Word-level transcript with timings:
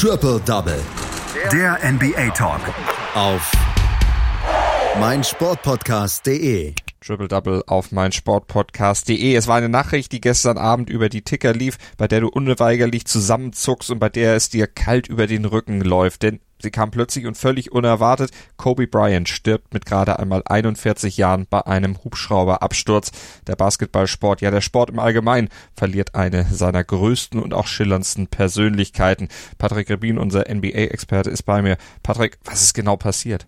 Triple 0.00 0.38
Double. 0.46 0.80
Der 1.50 1.76
NBA 1.82 2.30
Talk. 2.30 2.60
Auf 3.16 3.50
meinsportpodcast.de. 5.00 6.72
Triple 7.00 7.26
Double 7.26 7.64
auf 7.66 7.90
meinsportpodcast.de. 7.90 9.34
Es 9.34 9.48
war 9.48 9.56
eine 9.56 9.68
Nachricht, 9.68 10.12
die 10.12 10.20
gestern 10.20 10.56
Abend 10.56 10.88
über 10.88 11.08
die 11.08 11.22
Ticker 11.22 11.52
lief, 11.52 11.78
bei 11.96 12.06
der 12.06 12.20
du 12.20 12.28
unweigerlich 12.28 13.06
zusammenzuckst 13.06 13.90
und 13.90 13.98
bei 13.98 14.08
der 14.08 14.36
es 14.36 14.50
dir 14.50 14.68
kalt 14.68 15.08
über 15.08 15.26
den 15.26 15.44
Rücken 15.44 15.80
läuft. 15.80 16.22
Denn 16.22 16.38
sie 16.60 16.70
kam 16.70 16.90
plötzlich 16.90 17.26
und 17.26 17.36
völlig 17.36 17.72
unerwartet. 17.72 18.30
Kobe 18.56 18.86
Bryant 18.86 19.28
stirbt 19.28 19.72
mit 19.74 19.86
gerade 19.86 20.18
einmal 20.18 20.42
41 20.44 21.16
Jahren 21.16 21.46
bei 21.48 21.66
einem 21.66 22.02
Hubschrauberabsturz. 22.02 23.12
Der 23.46 23.56
Basketballsport, 23.56 24.40
ja 24.40 24.50
der 24.50 24.60
Sport 24.60 24.90
im 24.90 24.98
Allgemeinen, 24.98 25.48
verliert 25.74 26.14
eine 26.14 26.44
seiner 26.44 26.84
größten 26.84 27.40
und 27.40 27.54
auch 27.54 27.66
schillerndsten 27.66 28.26
Persönlichkeiten. 28.26 29.28
Patrick 29.58 29.90
Rebin, 29.90 30.18
unser 30.18 30.44
NBA-Experte, 30.52 31.30
ist 31.30 31.42
bei 31.42 31.62
mir. 31.62 31.76
Patrick, 32.02 32.38
was 32.44 32.62
ist 32.62 32.74
genau 32.74 32.96
passiert? 32.96 33.46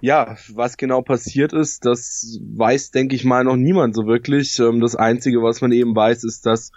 Ja, 0.00 0.36
was 0.52 0.76
genau 0.76 1.02
passiert 1.02 1.52
ist, 1.52 1.84
das 1.84 2.38
weiß, 2.42 2.90
denke 2.90 3.14
ich 3.14 3.24
mal, 3.24 3.44
noch 3.44 3.56
niemand 3.56 3.94
so 3.94 4.06
wirklich. 4.06 4.58
Ähm, 4.58 4.80
das 4.80 4.96
Einzige, 4.96 5.42
was 5.42 5.60
man 5.60 5.72
eben 5.72 5.94
weiß, 5.94 6.24
ist, 6.24 6.46
dass 6.46 6.72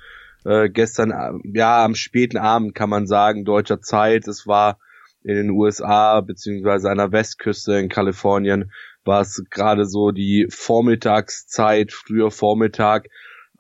äh, 0.45 0.69
gestern, 0.69 1.11
äh, 1.11 1.57
ja, 1.57 1.83
am 1.83 1.95
späten 1.95 2.37
Abend 2.37 2.75
kann 2.75 2.89
man 2.89 3.07
sagen, 3.07 3.43
deutscher 3.43 3.81
Zeit, 3.81 4.27
es 4.27 4.47
war 4.47 4.79
in 5.23 5.35
den 5.35 5.49
USA, 5.51 6.21
beziehungsweise 6.21 6.89
an 6.89 6.97
der 6.97 7.11
Westküste 7.11 7.73
in 7.73 7.89
Kalifornien, 7.89 8.71
war 9.03 9.21
es 9.21 9.43
gerade 9.49 9.85
so 9.85 10.11
die 10.11 10.47
Vormittagszeit, 10.49 11.91
früher 11.91 12.31
Vormittag, 12.31 13.07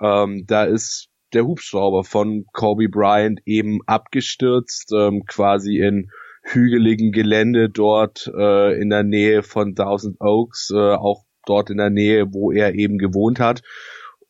ähm, 0.01 0.45
da 0.47 0.63
ist 0.63 1.09
der 1.33 1.45
Hubschrauber 1.45 2.03
von 2.03 2.45
Kobe 2.53 2.89
Bryant 2.89 3.41
eben 3.45 3.79
abgestürzt, 3.85 4.91
ähm, 4.93 5.23
quasi 5.25 5.79
in 5.79 6.09
hügeligen 6.41 7.11
Gelände 7.11 7.69
dort 7.69 8.31
äh, 8.33 8.79
in 8.79 8.89
der 8.89 9.03
Nähe 9.03 9.43
von 9.43 9.75
Thousand 9.75 10.21
Oaks, 10.21 10.71
äh, 10.73 10.77
auch 10.77 11.25
dort 11.45 11.69
in 11.69 11.77
der 11.77 11.89
Nähe, 11.89 12.33
wo 12.33 12.51
er 12.51 12.75
eben 12.75 12.97
gewohnt 12.97 13.39
hat. 13.39 13.63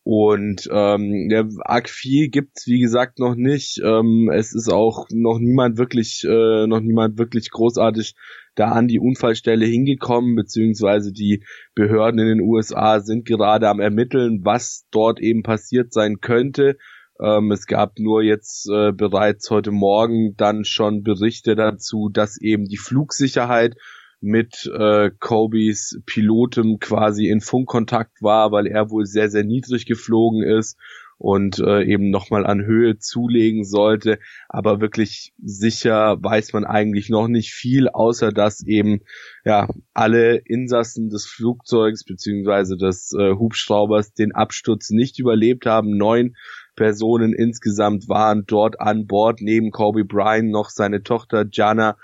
Und 0.10 0.70
ähm, 0.72 1.28
ja, 1.30 1.44
arg 1.66 1.90
viel 1.90 2.30
gibt's 2.30 2.66
wie 2.66 2.80
gesagt 2.80 3.20
noch 3.20 3.36
nicht. 3.36 3.82
Ähm, 3.84 4.32
es 4.34 4.56
ist 4.56 4.72
auch 4.72 5.06
noch 5.12 5.38
niemand 5.38 5.78
wirklich, 5.78 6.24
äh, 6.24 6.66
noch 6.66 6.80
niemand 6.80 7.18
wirklich 7.18 7.52
großartig 7.52 8.16
da 8.56 8.70
an 8.70 8.88
die 8.88 9.02
Unfallstelle 9.02 9.66
hingekommen, 9.66 10.38
beziehungsweise 10.38 11.12
die 11.12 11.44
Behörden 11.76 12.22
in 12.22 12.28
den 12.28 12.40
USA 12.40 13.02
sind 13.02 13.26
gerade 13.26 13.68
am 13.68 13.82
ermitteln, 13.82 14.46
was 14.46 14.86
dort 14.92 15.20
eben 15.20 15.44
passiert 15.44 15.92
sein 15.92 16.22
könnte. 16.22 16.78
Ähm, 17.22 17.52
es 17.52 17.66
gab 17.66 18.00
nur 18.00 18.24
jetzt 18.24 18.70
äh, 18.70 18.94
bereits 18.94 19.50
heute 19.50 19.72
Morgen 19.72 20.38
dann 20.38 20.64
schon 20.64 21.04
Berichte 21.04 21.58
dazu, 21.58 22.08
dass 22.08 22.40
eben 22.40 22.64
die 22.64 22.78
Flugsicherheit 22.78 23.76
mit 24.22 24.70
äh, 24.78 25.12
Kobys 25.20 26.02
Pilotem 26.06 26.80
quasi 26.80 27.28
in 27.28 27.42
Funkkontakt 27.42 28.22
war, 28.22 28.52
weil 28.52 28.68
er 28.68 28.90
wohl 28.90 29.06
sehr, 29.06 29.30
sehr 29.30 29.44
niedrig 29.44 29.86
geflogen 29.86 30.44
ist 30.44 30.78
und 31.18 31.60
äh, 31.60 31.84
eben 31.84 32.10
nochmal 32.10 32.45
an 32.45 32.64
Höhe 32.66 33.00
zulegen 33.00 33.64
sollte. 33.64 34.20
Aber 34.50 34.82
wirklich 34.82 35.34
sicher 35.44 36.18
weiß 36.22 36.54
man 36.54 36.66
eigentlich 36.66 37.10
noch 37.10 37.28
nicht 37.28 37.54
viel, 37.54 37.90
außer 37.90 38.32
dass 38.32 38.64
eben 38.66 39.02
ja 39.44 39.68
alle 39.94 40.38
Insassen 40.38 41.10
des 41.10 41.26
Flugzeugs 41.26 42.04
beziehungsweise 42.04 42.78
des 42.78 43.14
äh, 43.14 43.34
Hubschraubers 43.34 44.14
den 44.14 44.34
Absturz 44.34 44.92
nicht 44.92 45.20
überlebt 45.20 45.66
haben. 45.66 45.98
Neun 45.98 46.36
Personen 46.78 47.33
insgesamt 47.33 48.08
waren 48.08 48.45
dort 48.45 48.80
an 48.80 49.08
Bord, 49.08 49.42
neben 49.42 49.72
Kobe 49.72 50.06
Bryant 50.06 50.50
noch 50.50 50.70
seine 50.70 51.03
Tochter 51.03 51.45
Jana, 51.52 51.97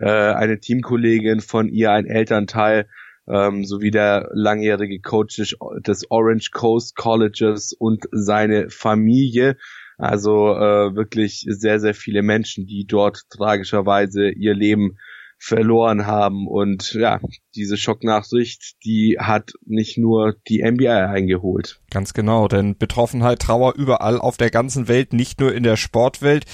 äh, 0.00 0.06
eine 0.06 0.60
Teamkollegin 0.60 1.40
von 1.40 1.68
ihr, 1.68 1.90
ein 1.90 2.06
Elternteil, 2.06 2.86
ähm, 3.28 3.64
sowie 3.64 3.90
der 3.90 4.30
langjährige 4.32 5.00
Coach 5.00 5.54
des, 5.86 6.10
Orange 6.10 6.50
Coast 6.52 6.96
Colleges 6.96 7.74
und 7.78 8.04
seine 8.12 8.70
Familie. 8.70 9.56
Also 9.98 10.54
äh, 10.54 10.96
wirklich 10.96 11.44
sehr, 11.48 11.78
sehr 11.78 11.94
viele 11.94 12.22
Menschen, 12.22 12.66
die 12.66 12.86
dort 12.86 13.28
tragischerweise 13.28 14.30
ihr 14.30 14.54
Leben 14.54 14.98
verloren 15.42 16.06
haben. 16.06 16.46
Und 16.46 16.94
ja, 16.94 17.20
diese 17.56 17.76
Schocknachricht, 17.76 18.76
die 18.84 19.16
hat 19.18 19.52
nicht 19.66 19.98
nur 19.98 20.36
die 20.46 20.62
NBA 20.62 21.10
eingeholt. 21.10 21.80
Ganz 21.90 22.14
genau, 22.14 22.46
denn 22.46 22.78
Betroffenheit, 22.78 23.40
Trauer 23.40 23.74
überall 23.74 24.20
auf 24.20 24.36
der 24.36 24.50
ganzen 24.50 24.86
Welt, 24.86 25.12
nicht 25.12 25.40
nur 25.40 25.52
in 25.52 25.64
der 25.64 25.76
Sportwelt. 25.76 26.44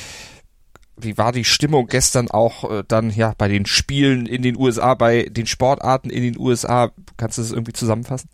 Wie 0.96 1.18
war 1.18 1.32
die 1.32 1.44
Stimmung 1.44 1.86
gestern 1.86 2.30
auch 2.30 2.70
äh, 2.70 2.82
dann 2.88 3.10
ja 3.10 3.34
bei 3.36 3.46
den 3.46 3.66
Spielen 3.66 4.24
in 4.24 4.40
den 4.42 4.56
USA, 4.56 4.94
bei 4.94 5.24
den 5.24 5.46
Sportarten 5.46 6.08
in 6.08 6.22
den 6.22 6.38
USA? 6.38 6.90
Kannst 7.18 7.36
du 7.36 7.42
das 7.42 7.52
irgendwie 7.52 7.74
zusammenfassen? 7.74 8.30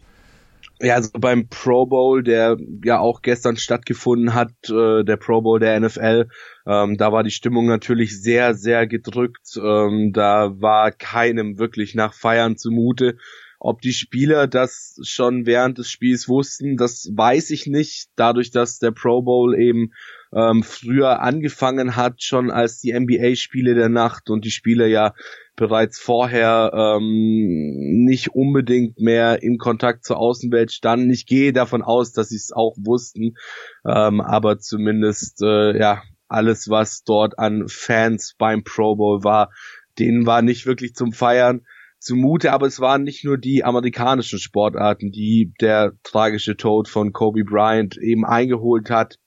Ja, 0.84 0.97
also 0.97 1.11
beim 1.19 1.49
Pro 1.49 1.87
Bowl, 1.87 2.22
der 2.22 2.59
ja 2.84 2.99
auch 2.99 3.22
gestern 3.22 3.56
stattgefunden 3.56 4.34
hat, 4.34 4.53
äh, 4.69 5.03
der 5.03 5.17
Pro 5.17 5.41
Bowl 5.41 5.59
der 5.59 5.81
NFL, 5.81 6.28
ähm, 6.67 6.99
da 6.99 7.11
war 7.11 7.22
die 7.22 7.31
Stimmung 7.31 7.67
natürlich 7.67 8.21
sehr, 8.21 8.55
sehr 8.55 8.87
gedrückt. 8.87 9.56
Ähm, 9.56 10.12
da 10.12 10.61
war 10.61 10.93
keinem 10.93 11.59
wirklich 11.59 11.94
nach 11.94 12.12
Feiern 12.12 12.59
zumute. 12.59 13.17
Ob 13.65 13.81
die 13.81 13.95
Spieler 13.95 14.47
das 14.47 15.01
schon 15.05 15.47
während 15.47 15.79
des 15.79 15.91
Spiels 15.91 16.29
wussten, 16.29 16.77
das 16.77 17.11
weiß 17.11 17.49
ich 17.49 17.67
nicht. 17.67 18.11
Dadurch, 18.15 18.51
dass 18.51 18.79
der 18.79 18.91
Pro 18.91 19.23
Bowl 19.23 19.59
eben 19.59 19.95
ähm, 20.35 20.63
früher 20.63 21.23
angefangen 21.23 21.97
hat, 21.97 22.23
schon 22.23 22.51
als 22.51 22.81
die 22.81 22.93
NBA-Spiele 22.93 23.75
der 23.75 23.89
Nacht 23.89 24.29
und 24.29 24.45
die 24.45 24.51
Spieler 24.51 24.85
ja 24.85 25.15
bereits 25.57 25.99
vorher 25.99 26.73
ähm, 26.75 28.05
nicht 28.05 28.35
unbedingt 28.35 29.01
mehr 29.01 29.43
im 29.43 29.57
Kontakt 29.57 30.05
zur 30.05 30.19
Außenwelt 30.19 30.71
standen. 30.71 31.09
Ich 31.09 31.25
gehe 31.25 31.55
davon 31.55 31.81
aus, 31.81 32.13
dass 32.13 32.29
sie 32.29 32.37
es 32.37 32.53
auch 32.53 32.77
wussten, 32.77 33.39
ähm, 33.87 34.21
aber 34.21 34.59
zumindest 34.59 35.41
äh, 35.41 35.79
ja 35.79 36.03
alles, 36.29 36.69
was 36.69 37.03
dort 37.03 37.39
an 37.39 37.65
Fans 37.69 38.35
beim 38.37 38.63
Pro 38.63 38.97
Bowl 38.97 39.25
war, 39.25 39.51
denen 39.99 40.27
war 40.27 40.43
nicht 40.43 40.67
wirklich 40.67 40.95
zum 40.95 41.13
Feiern 41.13 41.63
zumute, 42.05 42.53
aber 42.53 42.67
es 42.67 42.81
waren 42.81 43.03
nicht 43.03 43.25
nur 43.25 43.39
die 43.39 43.65
amerikanischen 43.65 44.39
Sportarten, 44.39 45.11
die 45.11 45.53
der 45.61 45.93
tragische 46.03 46.57
Tod 46.57 46.89
von 46.89 47.13
Kobe 47.13 47.45
Bryant 47.45 47.97
eben 47.97 48.25
eingeholt 48.25 48.91
hat. 48.91 49.19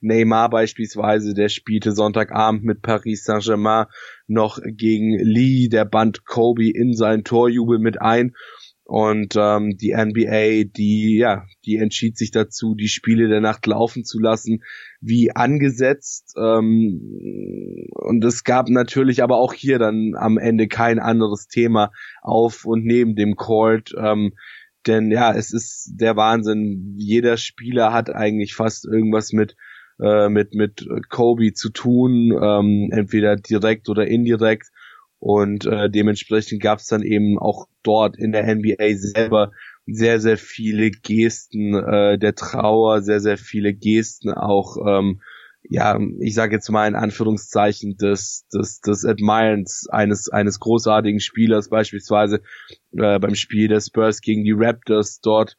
Neymar 0.00 0.50
beispielsweise, 0.50 1.34
der 1.34 1.48
spielte 1.48 1.92
Sonntagabend 1.92 2.64
mit 2.64 2.82
Paris 2.82 3.24
Saint-Germain 3.24 3.86
noch 4.26 4.58
gegen 4.64 5.18
Lee, 5.18 5.68
der 5.68 5.84
band 5.84 6.24
Kobe 6.24 6.70
in 6.70 6.94
seinen 6.94 7.24
Torjubel 7.24 7.78
mit 7.78 8.00
ein. 8.00 8.34
Und 8.88 9.34
ähm, 9.36 9.76
die 9.76 9.96
NBA, 9.96 10.70
die 10.76 11.16
ja, 11.16 11.44
die 11.64 11.76
entschied 11.76 12.16
sich 12.16 12.30
dazu, 12.30 12.76
die 12.76 12.86
Spiele 12.86 13.26
der 13.26 13.40
Nacht 13.40 13.66
laufen 13.66 14.04
zu 14.04 14.20
lassen, 14.20 14.62
wie 15.00 15.34
angesetzt. 15.34 16.34
Ähm, 16.38 17.88
und 17.90 18.24
es 18.24 18.44
gab 18.44 18.68
natürlich 18.68 19.24
aber 19.24 19.38
auch 19.38 19.54
hier 19.54 19.80
dann 19.80 20.12
am 20.16 20.38
Ende 20.38 20.68
kein 20.68 21.00
anderes 21.00 21.48
Thema 21.48 21.90
auf 22.22 22.64
und 22.64 22.84
neben 22.84 23.16
dem 23.16 23.34
Court. 23.34 23.92
Ähm, 23.98 24.34
denn 24.86 25.10
ja, 25.10 25.34
es 25.34 25.52
ist 25.52 25.94
der 25.96 26.14
Wahnsinn. 26.14 26.94
Jeder 26.96 27.38
Spieler 27.38 27.92
hat 27.92 28.14
eigentlich 28.14 28.54
fast 28.54 28.86
irgendwas 28.86 29.32
mit 29.32 29.56
äh, 30.00 30.28
mit 30.28 30.54
mit 30.54 30.86
Kobe 31.08 31.54
zu 31.54 31.70
tun, 31.70 32.38
ähm, 32.40 32.90
entweder 32.92 33.34
direkt 33.34 33.88
oder 33.88 34.06
indirekt. 34.06 34.68
Und 35.18 35.66
äh, 35.66 35.90
dementsprechend 35.90 36.62
gab 36.62 36.78
es 36.78 36.86
dann 36.86 37.02
eben 37.02 37.38
auch 37.38 37.66
dort 37.82 38.18
in 38.18 38.32
der 38.32 38.54
NBA 38.54 38.96
selber 38.96 39.52
sehr, 39.86 40.20
sehr 40.20 40.36
viele 40.36 40.90
Gesten 40.90 41.74
äh, 41.74 42.18
der 42.18 42.34
Trauer, 42.34 43.02
sehr, 43.02 43.20
sehr 43.20 43.38
viele 43.38 43.72
Gesten 43.72 44.32
auch, 44.32 44.76
ähm, 44.86 45.20
ja, 45.68 45.98
ich 46.20 46.34
sage 46.34 46.54
jetzt 46.54 46.68
mal 46.70 46.86
in 46.86 46.94
Anführungszeichen 46.94 47.96
des, 47.96 48.46
des, 48.52 48.80
des 48.80 49.04
Admirens 49.04 49.88
eines, 49.90 50.28
eines 50.28 50.60
großartigen 50.60 51.20
Spielers, 51.20 51.68
beispielsweise 51.68 52.40
äh, 52.96 53.18
beim 53.18 53.34
Spiel 53.34 53.68
der 53.68 53.80
Spurs 53.80 54.20
gegen 54.20 54.44
die 54.44 54.54
Raptors 54.54 55.20
dort 55.20 55.56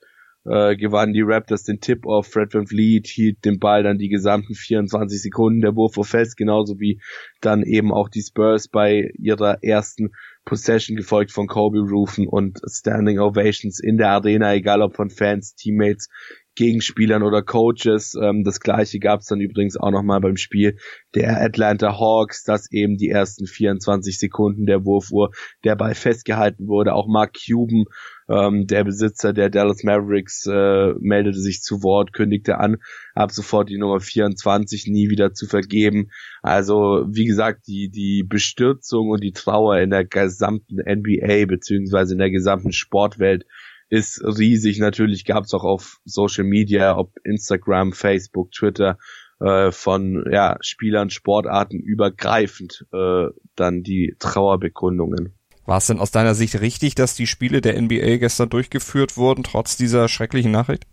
äh, 0.49 0.75
gewannen 0.75 1.13
die 1.13 1.23
Raptors 1.23 1.63
den 1.63 1.79
Tip-Off. 1.79 2.27
Fred 2.27 2.53
Van 2.53 2.67
Vliet 2.67 3.07
hielt 3.07 3.43
den 3.43 3.59
Ball 3.59 3.83
dann 3.83 3.97
die 3.97 4.09
gesamten 4.09 4.55
24 4.55 5.21
Sekunden. 5.21 5.61
Der 5.61 5.75
Wurf 5.75 5.95
fest, 6.07 6.37
genauso 6.37 6.79
wie 6.79 7.01
dann 7.41 7.63
eben 7.63 7.91
auch 7.91 8.09
die 8.09 8.21
Spurs 8.21 8.67
bei 8.67 9.11
ihrer 9.17 9.63
ersten 9.63 10.11
Possession 10.45 10.95
gefolgt 10.95 11.31
von 11.31 11.47
Kobe 11.47 11.79
Rufen 11.79 12.27
und 12.27 12.59
Standing 12.65 13.19
Ovations 13.19 13.79
in 13.79 13.97
der 13.97 14.09
Arena, 14.09 14.53
egal 14.53 14.81
ob 14.81 14.95
von 14.95 15.09
Fans, 15.09 15.55
Teammates, 15.55 16.07
Gegenspielern 16.55 17.23
oder 17.23 17.43
Coaches. 17.43 18.15
Ähm, 18.21 18.43
das 18.43 18.59
gleiche 18.59 18.99
gab 18.99 19.19
es 19.19 19.27
dann 19.27 19.41
übrigens 19.41 19.77
auch 19.77 19.91
nochmal 19.91 20.21
beim 20.21 20.37
Spiel 20.37 20.77
der 21.15 21.41
Atlanta 21.41 21.99
Hawks, 21.99 22.43
dass 22.43 22.71
eben 22.71 22.97
die 22.97 23.09
ersten 23.09 23.45
24 23.45 24.17
Sekunden 24.17 24.65
der 24.65 24.85
Wurfuhr 24.85 25.31
der 25.63 25.75
Ball 25.75 25.95
festgehalten 25.95 26.67
wurde. 26.67 26.93
Auch 26.93 27.07
Mark 27.07 27.33
Cuban 27.33 27.85
Ähm, 28.29 28.67
der 28.67 28.83
Besitzer 28.83 29.31
der 29.31 29.49
Dallas 29.49 29.83
Mavericks 29.83 30.45
äh, 30.45 30.93
meldete 30.99 31.39
sich 31.39 31.61
zu 31.61 31.81
Wort, 31.83 32.11
kündigte 32.11 32.59
an, 32.59 32.77
ab 33.15 33.31
sofort 33.31 33.69
die 33.69 33.77
Nummer 33.77 33.99
24 33.99 34.87
nie 34.87 35.09
wieder 35.09 35.33
zu 35.33 35.47
vergeben. 35.47 36.09
Also 36.41 37.05
wie 37.09 37.25
gesagt, 37.25 37.67
die 37.67 37.89
die 37.89 38.23
Bestürzung 38.27 39.09
und 39.09 39.23
die 39.23 39.31
Trauer 39.31 39.77
in 39.77 39.91
der 39.91 40.05
gesamten 40.05 40.77
NBA 40.77 41.45
beziehungsweise 41.45 42.13
in 42.13 42.19
der 42.19 42.31
gesamten 42.31 42.73
Sportwelt 42.73 43.45
ist 43.89 44.21
riesig. 44.23 44.79
Natürlich 44.79 45.23
gab 45.23 45.45
es 45.45 45.53
auch 45.53 45.63
auf 45.63 46.01
Social 46.03 46.43
Media, 46.43 46.97
ob 46.97 47.13
Instagram, 47.23 47.93
Facebook, 47.93 48.51
Twitter, 48.51 48.97
äh, 49.39 49.71
von 49.71 50.25
ja, 50.31 50.57
Spielern, 50.61 51.09
Sportarten 51.09 51.79
übergreifend 51.79 52.85
äh, 52.91 53.27
dann 53.55 53.83
die 53.83 54.15
Trauerbekundungen. 54.19 55.36
War 55.67 55.79
es 55.79 55.87
denn 55.87 55.99
aus 55.99 56.11
deiner 56.11 56.33
Sicht 56.33 56.61
richtig, 56.61 56.95
dass 56.95 57.13
die 57.13 57.27
Spiele 57.27 57.59
der 57.59 57.79
NBA 57.79 58.17
gestern 58.17 58.49
durchgeführt 58.49 59.17
wurden, 59.17 59.43
trotz 59.43 59.75
dieser 59.75 60.07
schrecklichen 60.07 60.51
Nachricht? 60.51 60.87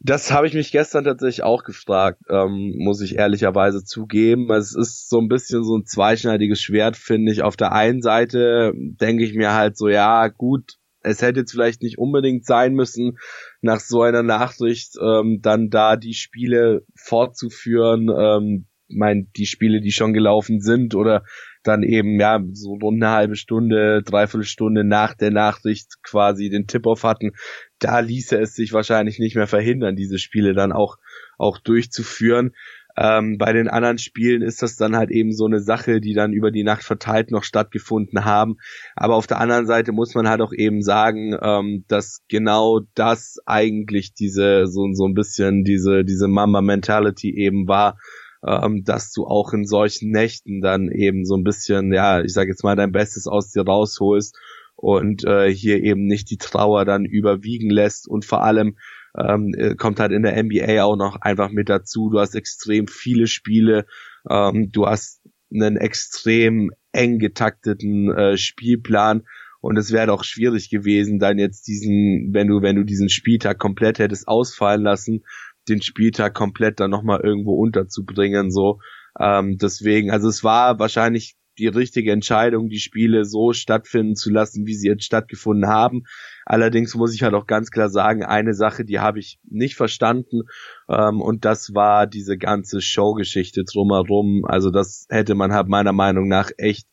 Das 0.00 0.32
habe 0.32 0.46
ich 0.46 0.54
mich 0.54 0.72
gestern 0.72 1.04
tatsächlich 1.04 1.42
auch 1.42 1.62
gefragt, 1.62 2.22
ähm, 2.30 2.72
muss 2.78 3.02
ich 3.02 3.16
ehrlicherweise 3.16 3.84
zugeben. 3.84 4.50
Es 4.50 4.74
ist 4.74 5.10
so 5.10 5.20
ein 5.20 5.28
bisschen 5.28 5.62
so 5.62 5.76
ein 5.76 5.84
zweischneidiges 5.84 6.62
Schwert, 6.62 6.96
finde 6.96 7.30
ich. 7.30 7.42
Auf 7.42 7.56
der 7.56 7.72
einen 7.72 8.00
Seite 8.00 8.72
denke 8.74 9.24
ich 9.24 9.34
mir 9.34 9.52
halt 9.52 9.76
so, 9.76 9.88
ja, 9.88 10.28
gut, 10.28 10.76
es 11.02 11.20
hätte 11.20 11.40
jetzt 11.40 11.52
vielleicht 11.52 11.82
nicht 11.82 11.98
unbedingt 11.98 12.46
sein 12.46 12.72
müssen, 12.72 13.18
nach 13.60 13.80
so 13.80 14.00
einer 14.00 14.22
Nachricht 14.22 14.94
ähm, 15.02 15.40
dann 15.42 15.68
da 15.68 15.96
die 15.96 16.14
Spiele 16.14 16.86
fortzuführen. 16.96 18.08
Ähm, 18.08 18.68
mein, 18.88 19.30
die 19.36 19.46
Spiele, 19.46 19.82
die 19.82 19.92
schon 19.92 20.14
gelaufen 20.14 20.62
sind 20.62 20.94
oder 20.94 21.24
dann 21.62 21.82
eben, 21.82 22.18
ja, 22.20 22.40
so 22.52 22.74
rund 22.74 23.02
eine 23.02 23.12
halbe 23.12 23.36
Stunde, 23.36 24.02
dreiviertel 24.02 24.46
Stunde 24.46 24.84
nach 24.84 25.14
der 25.14 25.30
Nachricht 25.30 26.02
quasi 26.02 26.50
den 26.50 26.66
Tip-Off 26.66 27.04
hatten, 27.04 27.32
da 27.78 28.00
ließe 28.00 28.38
es 28.38 28.54
sich 28.54 28.72
wahrscheinlich 28.72 29.18
nicht 29.18 29.36
mehr 29.36 29.46
verhindern, 29.46 29.96
diese 29.96 30.18
Spiele 30.18 30.54
dann 30.54 30.72
auch, 30.72 30.96
auch 31.38 31.58
durchzuführen. 31.58 32.52
Ähm, 33.00 33.38
bei 33.38 33.52
den 33.52 33.68
anderen 33.68 33.98
Spielen 33.98 34.42
ist 34.42 34.60
das 34.60 34.74
dann 34.74 34.96
halt 34.96 35.12
eben 35.12 35.32
so 35.32 35.46
eine 35.46 35.60
Sache, 35.60 36.00
die 36.00 36.14
dann 36.14 36.32
über 36.32 36.50
die 36.50 36.64
Nacht 36.64 36.82
verteilt 36.82 37.30
noch 37.30 37.44
stattgefunden 37.44 38.24
haben. 38.24 38.56
Aber 38.96 39.14
auf 39.14 39.28
der 39.28 39.38
anderen 39.38 39.66
Seite 39.66 39.92
muss 39.92 40.16
man 40.16 40.28
halt 40.28 40.40
auch 40.40 40.52
eben 40.52 40.82
sagen, 40.82 41.36
ähm, 41.40 41.84
dass 41.86 42.22
genau 42.28 42.80
das 42.96 43.36
eigentlich 43.46 44.14
diese 44.14 44.66
so 44.66 44.92
so 44.94 45.06
ein 45.06 45.14
bisschen 45.14 45.62
diese 45.62 46.04
diese 46.04 46.26
Mama 46.26 46.60
Mentality 46.60 47.32
eben 47.36 47.68
war, 47.68 47.98
ähm, 48.46 48.84
dass 48.84 49.12
du 49.12 49.26
auch 49.26 49.52
in 49.52 49.64
solchen 49.64 50.10
Nächten 50.10 50.60
dann 50.60 50.90
eben 50.90 51.24
so 51.24 51.36
ein 51.36 51.44
bisschen, 51.44 51.92
ja, 51.92 52.20
ich 52.20 52.32
sage 52.32 52.50
jetzt 52.50 52.64
mal 52.64 52.76
dein 52.76 52.92
Bestes 52.92 53.26
aus 53.26 53.50
dir 53.50 53.62
rausholst 53.62 54.36
und 54.76 55.24
äh, 55.24 55.52
hier 55.52 55.82
eben 55.82 56.06
nicht 56.06 56.30
die 56.30 56.38
Trauer 56.38 56.84
dann 56.84 57.04
überwiegen 57.04 57.70
lässt. 57.70 58.06
Und 58.06 58.24
vor 58.24 58.44
allem 58.44 58.76
ähm, 59.18 59.52
äh, 59.56 59.74
kommt 59.74 59.98
halt 59.98 60.12
in 60.12 60.22
der 60.22 60.40
NBA 60.42 60.84
auch 60.84 60.96
noch 60.96 61.20
einfach 61.20 61.50
mit 61.50 61.68
dazu. 61.68 62.10
Du 62.10 62.20
hast 62.20 62.34
extrem 62.34 62.86
viele 62.86 63.26
Spiele, 63.26 63.86
ähm, 64.30 64.70
du 64.70 64.86
hast 64.86 65.20
einen 65.52 65.76
extrem 65.76 66.70
eng 66.92 67.18
getakteten 67.18 68.10
äh, 68.12 68.36
Spielplan. 68.36 69.24
Und 69.60 69.76
es 69.76 69.90
wäre 69.90 70.06
doch 70.06 70.22
schwierig 70.22 70.70
gewesen, 70.70 71.18
dann 71.18 71.38
jetzt 71.38 71.66
diesen, 71.66 72.32
wenn 72.32 72.46
du, 72.46 72.62
wenn 72.62 72.76
du 72.76 72.84
diesen 72.84 73.08
Spieltag 73.08 73.58
komplett 73.58 73.98
hättest 73.98 74.28
ausfallen 74.28 74.82
lassen, 74.82 75.24
den 75.68 75.82
Spieltag 75.82 76.34
komplett 76.34 76.80
dann 76.80 76.90
nochmal 76.90 77.20
irgendwo 77.22 77.54
unterzubringen, 77.54 78.50
so. 78.50 78.80
Ähm, 79.18 79.58
deswegen, 79.58 80.10
also 80.10 80.28
es 80.28 80.44
war 80.44 80.78
wahrscheinlich 80.78 81.36
die 81.58 81.66
richtige 81.66 82.12
Entscheidung, 82.12 82.68
die 82.68 82.78
Spiele 82.78 83.24
so 83.24 83.52
stattfinden 83.52 84.14
zu 84.14 84.30
lassen, 84.30 84.66
wie 84.66 84.74
sie 84.74 84.88
jetzt 84.88 85.04
stattgefunden 85.04 85.68
haben. 85.68 86.04
Allerdings 86.46 86.94
muss 86.94 87.14
ich 87.14 87.22
halt 87.22 87.34
auch 87.34 87.46
ganz 87.46 87.70
klar 87.70 87.88
sagen, 87.88 88.22
eine 88.22 88.54
Sache, 88.54 88.84
die 88.84 89.00
habe 89.00 89.18
ich 89.18 89.38
nicht 89.42 89.74
verstanden 89.74 90.42
ähm, 90.88 91.20
und 91.20 91.44
das 91.44 91.74
war 91.74 92.06
diese 92.06 92.38
ganze 92.38 92.80
Showgeschichte 92.80 93.64
drumherum. 93.64 94.44
Also 94.44 94.70
das 94.70 95.06
hätte 95.10 95.34
man 95.34 95.52
halt 95.52 95.68
meiner 95.68 95.92
Meinung 95.92 96.28
nach 96.28 96.50
echt 96.56 96.86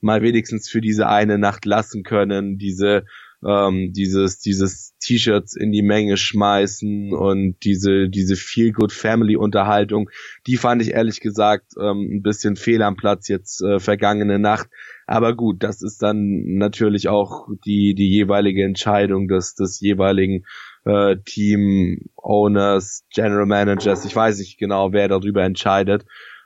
mal 0.00 0.22
wenigstens 0.22 0.68
für 0.68 0.80
diese 0.80 1.08
eine 1.08 1.38
Nacht 1.38 1.64
lassen 1.64 2.02
können. 2.02 2.58
Diese 2.58 3.04
ähm, 3.46 3.92
dieses 3.92 4.40
dieses 4.40 4.96
T-Shirts 4.98 5.54
in 5.54 5.70
die 5.70 5.82
Menge 5.82 6.16
schmeißen 6.16 7.12
und 7.12 7.56
diese 7.62 8.08
diese 8.08 8.34
Feel 8.34 8.72
Good 8.72 8.92
Family 8.92 9.36
Unterhaltung, 9.36 10.10
die 10.46 10.56
fand 10.56 10.82
ich 10.82 10.92
ehrlich 10.92 11.20
gesagt 11.20 11.72
ähm, 11.80 12.16
ein 12.16 12.22
bisschen 12.22 12.56
fehl 12.56 12.82
am 12.82 12.96
Platz 12.96 13.28
jetzt 13.28 13.62
äh, 13.62 13.78
vergangene 13.78 14.38
Nacht. 14.38 14.68
Aber 15.06 15.36
gut, 15.36 15.62
das 15.62 15.82
ist 15.82 16.02
dann 16.02 16.56
natürlich 16.56 17.08
auch 17.08 17.46
die 17.64 17.94
die 17.94 18.10
jeweilige 18.10 18.64
Entscheidung 18.64 19.28
des 19.28 19.54
des 19.54 19.80
jeweiligen 19.80 20.44
äh, 20.84 21.16
Team 21.24 22.00
Owners, 22.16 23.04
General 23.14 23.46
Managers. 23.46 24.04
Ich 24.04 24.16
weiß 24.16 24.38
nicht 24.38 24.58
genau, 24.58 24.92
wer 24.92 25.08
darüber 25.08 25.44
entscheidet. 25.44 26.04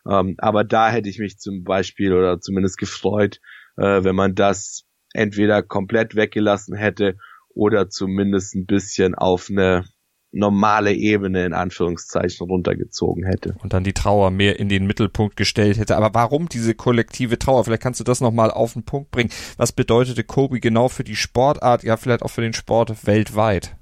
Ähm, 0.08 0.34
aber 0.38 0.64
da 0.64 0.90
hätte 0.90 1.08
ich 1.08 1.18
mich 1.18 1.38
zum 1.38 1.64
Beispiel 1.64 2.12
oder 2.12 2.40
zumindest 2.40 2.78
gefreut, 2.78 3.40
äh, 3.76 4.02
wenn 4.02 4.16
man 4.16 4.34
das 4.34 4.86
entweder 5.12 5.62
komplett 5.62 6.14
weggelassen 6.14 6.76
hätte 6.76 7.16
oder 7.54 7.88
zumindest 7.88 8.54
ein 8.54 8.66
bisschen 8.66 9.14
auf 9.14 9.48
eine 9.50 9.84
normale 10.32 10.92
Ebene 10.94 11.44
in 11.44 11.52
Anführungszeichen 11.52 12.46
runtergezogen 12.46 13.24
hätte. 13.24 13.56
Und 13.62 13.72
dann 13.72 13.84
die 13.84 13.92
Trauer 13.92 14.30
mehr 14.30 14.60
in 14.60 14.68
den 14.68 14.86
Mittelpunkt 14.86 15.36
gestellt 15.36 15.78
hätte. 15.78 15.96
Aber 15.96 16.14
warum 16.14 16.48
diese 16.48 16.74
kollektive 16.74 17.38
Trauer? 17.38 17.64
Vielleicht 17.64 17.82
kannst 17.82 18.00
du 18.00 18.04
das 18.04 18.20
nochmal 18.20 18.50
auf 18.50 18.74
den 18.74 18.84
Punkt 18.84 19.10
bringen. 19.10 19.30
Was 19.56 19.72
bedeutete 19.72 20.22
Kobe 20.22 20.60
genau 20.60 20.88
für 20.88 21.04
die 21.04 21.16
Sportart, 21.16 21.82
ja 21.82 21.96
vielleicht 21.96 22.22
auch 22.22 22.30
für 22.30 22.42
den 22.42 22.52
Sport 22.52 23.06
weltweit? 23.06 23.76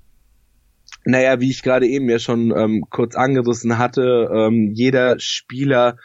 Naja, 1.04 1.40
wie 1.40 1.50
ich 1.50 1.62
gerade 1.62 1.86
eben 1.86 2.08
ja 2.08 2.19
schon 2.19 2.52
ähm, 2.56 2.84
kurz 2.90 3.14
angerissen 3.14 3.78
hatte, 3.78 4.28
ähm, 4.34 4.72
jeder 4.75 5.19
Spieler 5.20 5.96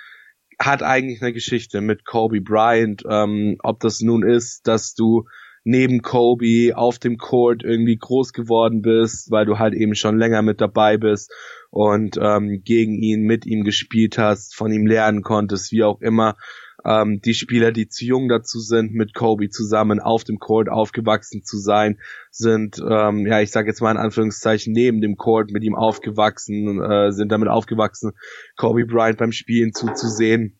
hat 0.65 0.83
eigentlich 0.83 1.21
eine 1.21 1.33
Geschichte 1.33 1.81
mit 1.81 2.05
Kobe 2.05 2.41
Bryant, 2.41 3.03
ähm, 3.09 3.57
ob 3.63 3.79
das 3.79 4.01
nun 4.01 4.27
ist, 4.27 4.67
dass 4.67 4.93
du 4.93 5.25
neben 5.63 6.01
Kobe 6.01 6.73
auf 6.75 6.99
dem 6.99 7.17
Court 7.17 7.63
irgendwie 7.63 7.97
groß 7.97 8.33
geworden 8.33 8.81
bist, 8.81 9.31
weil 9.31 9.45
du 9.45 9.59
halt 9.59 9.73
eben 9.73 9.95
schon 9.95 10.17
länger 10.17 10.41
mit 10.41 10.59
dabei 10.59 10.97
bist 10.97 11.31
und 11.69 12.17
ähm, 12.21 12.61
gegen 12.63 13.01
ihn, 13.01 13.21
mit 13.21 13.45
ihm 13.45 13.63
gespielt 13.63 14.17
hast, 14.17 14.55
von 14.55 14.71
ihm 14.71 14.85
lernen 14.85 15.21
konntest, 15.21 15.71
wie 15.71 15.83
auch 15.83 16.01
immer 16.01 16.35
ähm, 16.85 17.21
die 17.21 17.33
Spieler, 17.33 17.71
die 17.71 17.87
zu 17.87 18.05
jung 18.05 18.29
dazu 18.29 18.59
sind, 18.59 18.93
mit 18.93 19.13
Kobe 19.13 19.49
zusammen 19.49 19.99
auf 19.99 20.23
dem 20.23 20.39
Court 20.39 20.69
aufgewachsen 20.69 21.43
zu 21.43 21.57
sein, 21.57 21.99
sind, 22.31 22.81
ähm, 22.87 23.25
ja, 23.25 23.41
ich 23.41 23.51
sage 23.51 23.69
jetzt 23.69 23.81
mal 23.81 23.91
in 23.91 23.97
Anführungszeichen, 23.97 24.73
neben 24.73 25.01
dem 25.01 25.15
Court 25.17 25.51
mit 25.51 25.63
ihm 25.63 25.75
aufgewachsen, 25.75 26.81
äh, 26.81 27.11
sind 27.11 27.31
damit 27.31 27.49
aufgewachsen, 27.49 28.11
Kobe 28.55 28.85
Bryant 28.85 29.17
beim 29.17 29.31
Spielen 29.31 29.73
zuzusehen. 29.73 30.59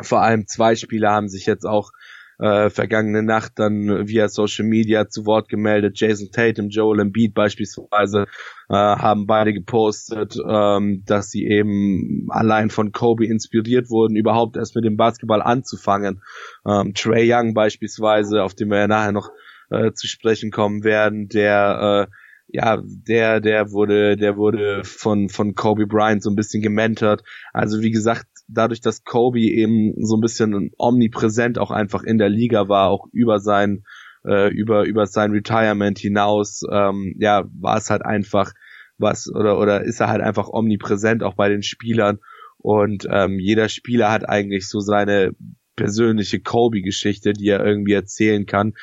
Vor 0.00 0.22
allem 0.22 0.46
zwei 0.46 0.76
Spieler 0.76 1.12
haben 1.12 1.28
sich 1.28 1.46
jetzt 1.46 1.64
auch 1.64 1.90
äh, 2.38 2.70
vergangene 2.70 3.22
Nacht 3.22 3.52
dann 3.56 4.06
via 4.08 4.28
Social 4.28 4.66
Media 4.66 5.08
zu 5.08 5.26
Wort 5.26 5.48
gemeldet. 5.48 5.98
Jason 5.98 6.30
Tatum, 6.30 6.68
Joel 6.68 7.00
Embiid 7.00 7.34
beispielsweise 7.34 8.26
äh, 8.68 8.74
haben 8.74 9.26
beide 9.26 9.52
gepostet, 9.52 10.36
ähm, 10.48 11.02
dass 11.06 11.30
sie 11.30 11.46
eben 11.46 12.26
allein 12.30 12.70
von 12.70 12.92
Kobe 12.92 13.26
inspiriert 13.26 13.90
wurden, 13.90 14.16
überhaupt 14.16 14.56
erst 14.56 14.74
mit 14.74 14.84
dem 14.84 14.96
Basketball 14.96 15.42
anzufangen. 15.42 16.22
Ähm, 16.66 16.92
Trey 16.94 17.32
Young 17.32 17.54
beispielsweise, 17.54 18.42
auf 18.42 18.54
den 18.54 18.68
wir 18.70 18.78
ja 18.78 18.88
nachher 18.88 19.12
noch 19.12 19.30
äh, 19.70 19.92
zu 19.92 20.06
sprechen 20.06 20.50
kommen 20.50 20.84
werden, 20.84 21.28
der 21.28 22.08
äh, 22.08 22.12
ja, 22.48 22.80
der, 22.84 23.40
der 23.40 23.72
wurde, 23.72 24.16
der 24.16 24.36
wurde 24.36 24.84
von, 24.84 25.28
von 25.28 25.54
Kobe 25.54 25.86
Bryant 25.86 26.22
so 26.22 26.30
ein 26.30 26.36
bisschen 26.36 26.62
gementert. 26.62 27.22
Also 27.52 27.80
wie 27.80 27.90
gesagt, 27.90 28.26
dadurch, 28.48 28.80
dass 28.80 29.04
Kobe 29.04 29.40
eben 29.40 29.94
so 30.04 30.16
ein 30.16 30.20
bisschen 30.20 30.70
omnipräsent 30.78 31.58
auch 31.58 31.70
einfach 31.70 32.02
in 32.02 32.18
der 32.18 32.28
Liga 32.28 32.68
war, 32.68 32.88
auch 32.88 33.06
über 33.12 33.40
sein, 33.40 33.84
äh, 34.24 34.52
über, 34.52 34.84
über 34.84 35.06
sein 35.06 35.32
Retirement 35.32 35.98
hinaus, 35.98 36.62
ähm, 36.70 37.14
ja, 37.18 37.44
war 37.52 37.76
es 37.76 37.90
halt 37.90 38.04
einfach 38.04 38.52
was, 38.98 39.28
oder, 39.32 39.58
oder 39.58 39.84
ist 39.84 40.00
er 40.00 40.08
halt 40.08 40.22
einfach 40.22 40.48
omnipräsent 40.48 41.22
auch 41.22 41.34
bei 41.34 41.48
den 41.48 41.62
Spielern 41.62 42.18
und 42.58 43.06
ähm, 43.10 43.38
jeder 43.38 43.68
Spieler 43.68 44.10
hat 44.10 44.28
eigentlich 44.28 44.68
so 44.68 44.80
seine 44.80 45.32
persönliche 45.76 46.40
Kobe-Geschichte, 46.40 47.34
die 47.34 47.48
er 47.48 47.64
irgendwie 47.64 47.92
erzählen 47.92 48.46
kann 48.46 48.74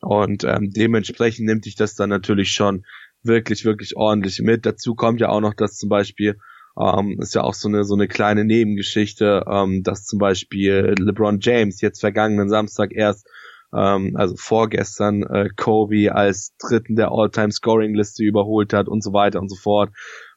und 0.00 0.44
ähm, 0.44 0.70
dementsprechend 0.70 1.46
nimmt 1.46 1.64
sich 1.64 1.76
das 1.76 1.94
dann 1.94 2.10
natürlich 2.10 2.52
schon 2.52 2.84
wirklich, 3.22 3.64
wirklich 3.64 3.96
ordentlich 3.96 4.40
mit. 4.40 4.64
Dazu 4.66 4.94
kommt 4.94 5.20
ja 5.20 5.28
auch 5.28 5.40
noch, 5.40 5.54
dass 5.54 5.76
zum 5.76 5.88
Beispiel 5.88 6.38
ähm, 6.78 7.18
ist 7.20 7.34
ja 7.34 7.42
auch 7.42 7.54
so 7.54 7.68
eine 7.68 7.84
so 7.84 7.94
eine 7.94 8.08
kleine 8.08 8.44
Nebengeschichte, 8.44 9.44
ähm, 9.50 9.82
dass 9.82 10.04
zum 10.04 10.18
Beispiel 10.18 10.94
LeBron 10.98 11.38
James 11.40 11.80
jetzt 11.80 12.00
vergangenen 12.00 12.48
Samstag 12.48 12.92
erst, 12.92 13.26
ähm, 13.74 14.16
also 14.16 14.34
vorgestern, 14.36 15.22
äh, 15.22 15.48
Kobe 15.56 16.14
als 16.14 16.54
Dritten 16.58 16.96
der 16.96 17.10
All-Time-Scoring-Liste 17.10 18.24
überholt 18.24 18.72
hat 18.72 18.88
und 18.88 19.02
so 19.02 19.12
weiter 19.12 19.40
und 19.40 19.48
so 19.48 19.56
fort. 19.56 19.90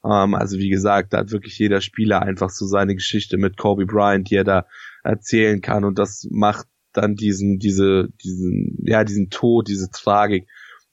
Ähm, 0.03 0.33
also 0.33 0.57
wie 0.57 0.69
gesagt, 0.69 1.13
da 1.13 1.19
hat 1.19 1.31
wirklich 1.31 1.57
jeder 1.59 1.81
Spieler 1.81 2.21
einfach 2.21 2.49
so 2.49 2.65
seine 2.65 2.95
Geschichte 2.95 3.37
mit 3.37 3.57
Kobe 3.57 3.85
Bryant, 3.85 4.29
die 4.29 4.35
er 4.35 4.43
da 4.43 4.65
erzählen 5.03 5.61
kann 5.61 5.83
und 5.83 5.99
das 5.99 6.27
macht 6.31 6.67
dann 6.93 7.15
diesen, 7.15 7.57
diese, 7.57 8.09
diesen, 8.23 8.77
ja, 8.83 9.03
diesen 9.03 9.29
Tod, 9.29 9.67
diese 9.67 9.89
Tragik 9.89 10.47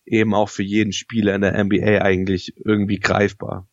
eben 0.06 0.35
auch 0.35 0.49
für 0.49 0.62
jeden 0.62 0.92
Spieler 0.92 1.35
in 1.35 1.42
der 1.42 1.62
NBA 1.62 2.02
eigentlich 2.02 2.54
irgendwie 2.64 2.99
greifbar. 2.99 3.68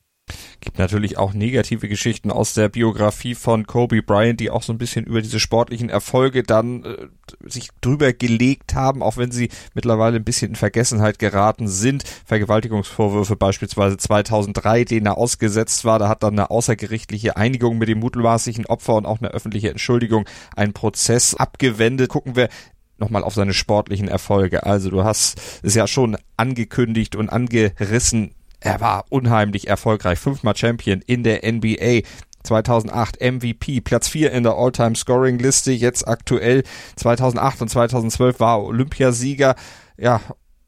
Gibt 0.60 0.80
natürlich 0.80 1.18
auch 1.18 1.34
negative 1.34 1.88
Geschichten 1.88 2.32
aus 2.32 2.54
der 2.54 2.68
Biografie 2.68 3.36
von 3.36 3.66
Kobe 3.66 4.02
Bryant, 4.02 4.40
die 4.40 4.50
auch 4.50 4.64
so 4.64 4.74
ein 4.74 4.78
bisschen 4.78 5.06
über 5.06 5.22
diese 5.22 5.40
sportlichen 5.40 5.90
Erfolge 5.90 6.44
dann 6.44 6.84
äh, 6.84 7.08
sich 7.46 7.70
drüber 7.80 8.12
gelegt 8.12 8.74
haben, 8.74 9.04
auch 9.04 9.18
wenn 9.18 9.32
sie 9.32 9.50
mittlerweile 9.74 10.18
ein 10.18 10.26
bisschen 10.26 10.50
in 10.50 10.56
Vergessenheit 10.56 11.20
geraten 11.20 11.68
sind. 11.68 12.04
Vergewaltigungsvorwürfe 12.26 13.36
beispielsweise 13.36 13.98
2003, 13.98 14.84
denen 14.84 15.06
er 15.06 15.18
ausgesetzt 15.18 15.86
war. 15.86 16.00
Da 16.00 16.10
hat 16.10 16.24
dann 16.24 16.34
eine 16.34 16.50
außergerichtliche 16.50 17.38
Einigung 17.38 17.78
mit 17.78 17.88
dem 17.88 18.00
mutmaßlichen 18.00 18.66
Opfer 18.66 18.96
und 18.96 19.06
auch 19.06 19.20
eine 19.20 19.30
öffentliche 19.30 19.70
Entschuldigung 19.70 20.28
einen 20.56 20.74
Prozess 20.74 21.36
abgewendet. 21.36 22.10
Gucken 22.10 22.36
wir 22.36 22.50
nochmal 22.98 23.24
auf 23.24 23.34
seine 23.34 23.54
sportlichen 23.54 24.08
Erfolge. 24.08 24.66
Also 24.66 24.90
du 24.90 25.04
hast 25.04 25.40
es 25.64 25.76
ja 25.76 25.88
schon 25.88 26.18
angekündigt 26.36 27.16
und 27.16 27.30
angerissen, 27.30 28.34
er 28.60 28.82
war 28.82 29.06
unheimlich 29.10 29.68
erfolgreich. 29.68 30.20
Fünfmal 30.20 30.56
Champion 30.56 31.02
in 31.06 31.24
der 31.24 31.50
NBA. 31.50 32.02
2008 32.44 33.22
MVP, 33.22 33.82
Platz 33.82 34.08
4 34.08 34.32
in 34.32 34.44
der 34.44 34.54
All-Time-Scoring-Liste, 34.54 35.72
jetzt 35.72 36.08
aktuell 36.08 36.64
2008 36.96 37.62
und 37.62 37.70
2012 37.70 38.40
war 38.40 38.64
Olympiasieger. 38.64 39.56
Ja, 39.98 40.22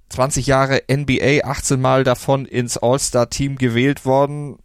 20 0.10 0.48
Jahre 0.48 0.81
NBA, 0.91 1.46
18 1.46 1.79
Mal 1.79 2.03
davon 2.03 2.46
ins 2.46 2.77
All-Star-Team 2.77 3.58
gewählt 3.58 4.05
worden 4.05 4.58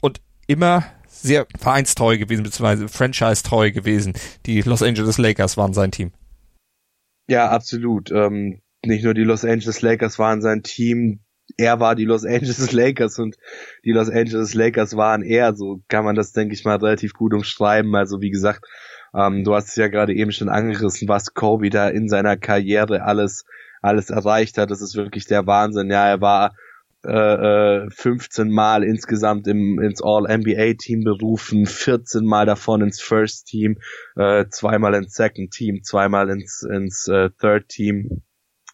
und 0.00 0.20
immer 0.46 0.84
sehr 1.06 1.46
vereinstreu 1.58 2.18
gewesen, 2.18 2.42
beziehungsweise 2.42 2.88
franchise-treu 2.88 3.70
gewesen. 3.70 4.14
Die 4.46 4.62
Los 4.62 4.82
Angeles 4.82 5.18
Lakers 5.18 5.56
waren 5.56 5.72
sein 5.72 5.92
Team. 5.92 6.12
Ja, 7.28 7.48
absolut. 7.50 8.10
Ähm, 8.10 8.60
nicht 8.84 9.04
nur 9.04 9.14
die 9.14 9.22
Los 9.22 9.44
Angeles 9.44 9.80
Lakers 9.80 10.18
waren 10.18 10.42
sein 10.42 10.62
Team, 10.62 11.20
er 11.56 11.80
war 11.80 11.94
die 11.94 12.04
Los 12.04 12.24
Angeles 12.24 12.70
Lakers 12.72 13.18
und 13.18 13.36
die 13.84 13.92
Los 13.92 14.10
Angeles 14.10 14.54
Lakers 14.54 14.96
waren 14.96 15.22
er. 15.22 15.54
So 15.54 15.80
kann 15.88 16.04
man 16.04 16.14
das, 16.14 16.32
denke 16.32 16.54
ich 16.54 16.64
mal, 16.64 16.76
relativ 16.76 17.14
gut 17.14 17.34
umschreiben. 17.34 17.94
Also 17.94 18.20
wie 18.20 18.30
gesagt, 18.30 18.64
ähm, 19.14 19.44
du 19.44 19.54
hast 19.54 19.68
es 19.68 19.76
ja 19.76 19.88
gerade 19.88 20.14
eben 20.14 20.32
schon 20.32 20.48
angerissen, 20.48 21.08
was 21.08 21.34
Kobe 21.34 21.70
da 21.70 21.88
in 21.88 22.08
seiner 22.08 22.36
Karriere 22.36 23.02
alles 23.02 23.44
alles 23.84 24.10
erreicht 24.10 24.56
hat. 24.58 24.70
Das 24.70 24.80
ist 24.80 24.96
wirklich 24.96 25.26
der 25.26 25.46
Wahnsinn. 25.46 25.90
Ja, 25.90 26.08
er 26.08 26.20
war 26.20 26.54
äh, 27.04 27.90
15 27.90 28.46
äh, 28.46 28.50
Mal 28.50 28.82
insgesamt 28.82 29.46
im, 29.46 29.78
ins 29.78 30.02
All-NBA-Team 30.02 31.04
berufen, 31.04 31.66
14 31.66 32.24
Mal 32.24 32.46
davon 32.46 32.80
ins 32.80 33.00
First 33.00 33.46
Team, 33.46 33.76
äh, 34.16 34.46
zweimal 34.48 34.94
ins 34.94 35.14
Second 35.14 35.50
Team, 35.50 35.82
zweimal 35.82 36.30
ins, 36.30 36.62
ins 36.62 37.06
äh, 37.08 37.30
Third 37.38 37.68
Team. 37.68 38.22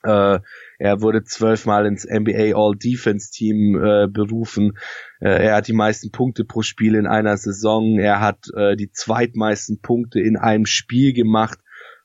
Äh, 0.03 0.41
er 0.79 1.03
wurde 1.03 1.25
zwölfmal 1.25 1.87
ins 1.87 2.05
NBA 2.05 2.55
All-Defense-Team 2.55 3.77
äh, 3.77 4.07
berufen. 4.09 4.79
Äh, 5.21 5.45
er 5.45 5.57
hat 5.57 5.69
die 5.69 5.75
meisten 5.75 6.11
Punkte 6.11 6.45
pro 6.45 6.63
Spiel 6.63 6.95
in 6.95 7.07
einer 7.07 7.37
Saison. 7.37 7.99
Er 7.99 8.21
hat 8.21 8.47
äh, 8.55 8.77
die 8.77 8.91
zweitmeisten 8.91 9.81
Punkte 9.81 10.21
in 10.21 10.37
einem 10.37 10.67
Spiel 10.67 11.13
gemacht 11.13 11.59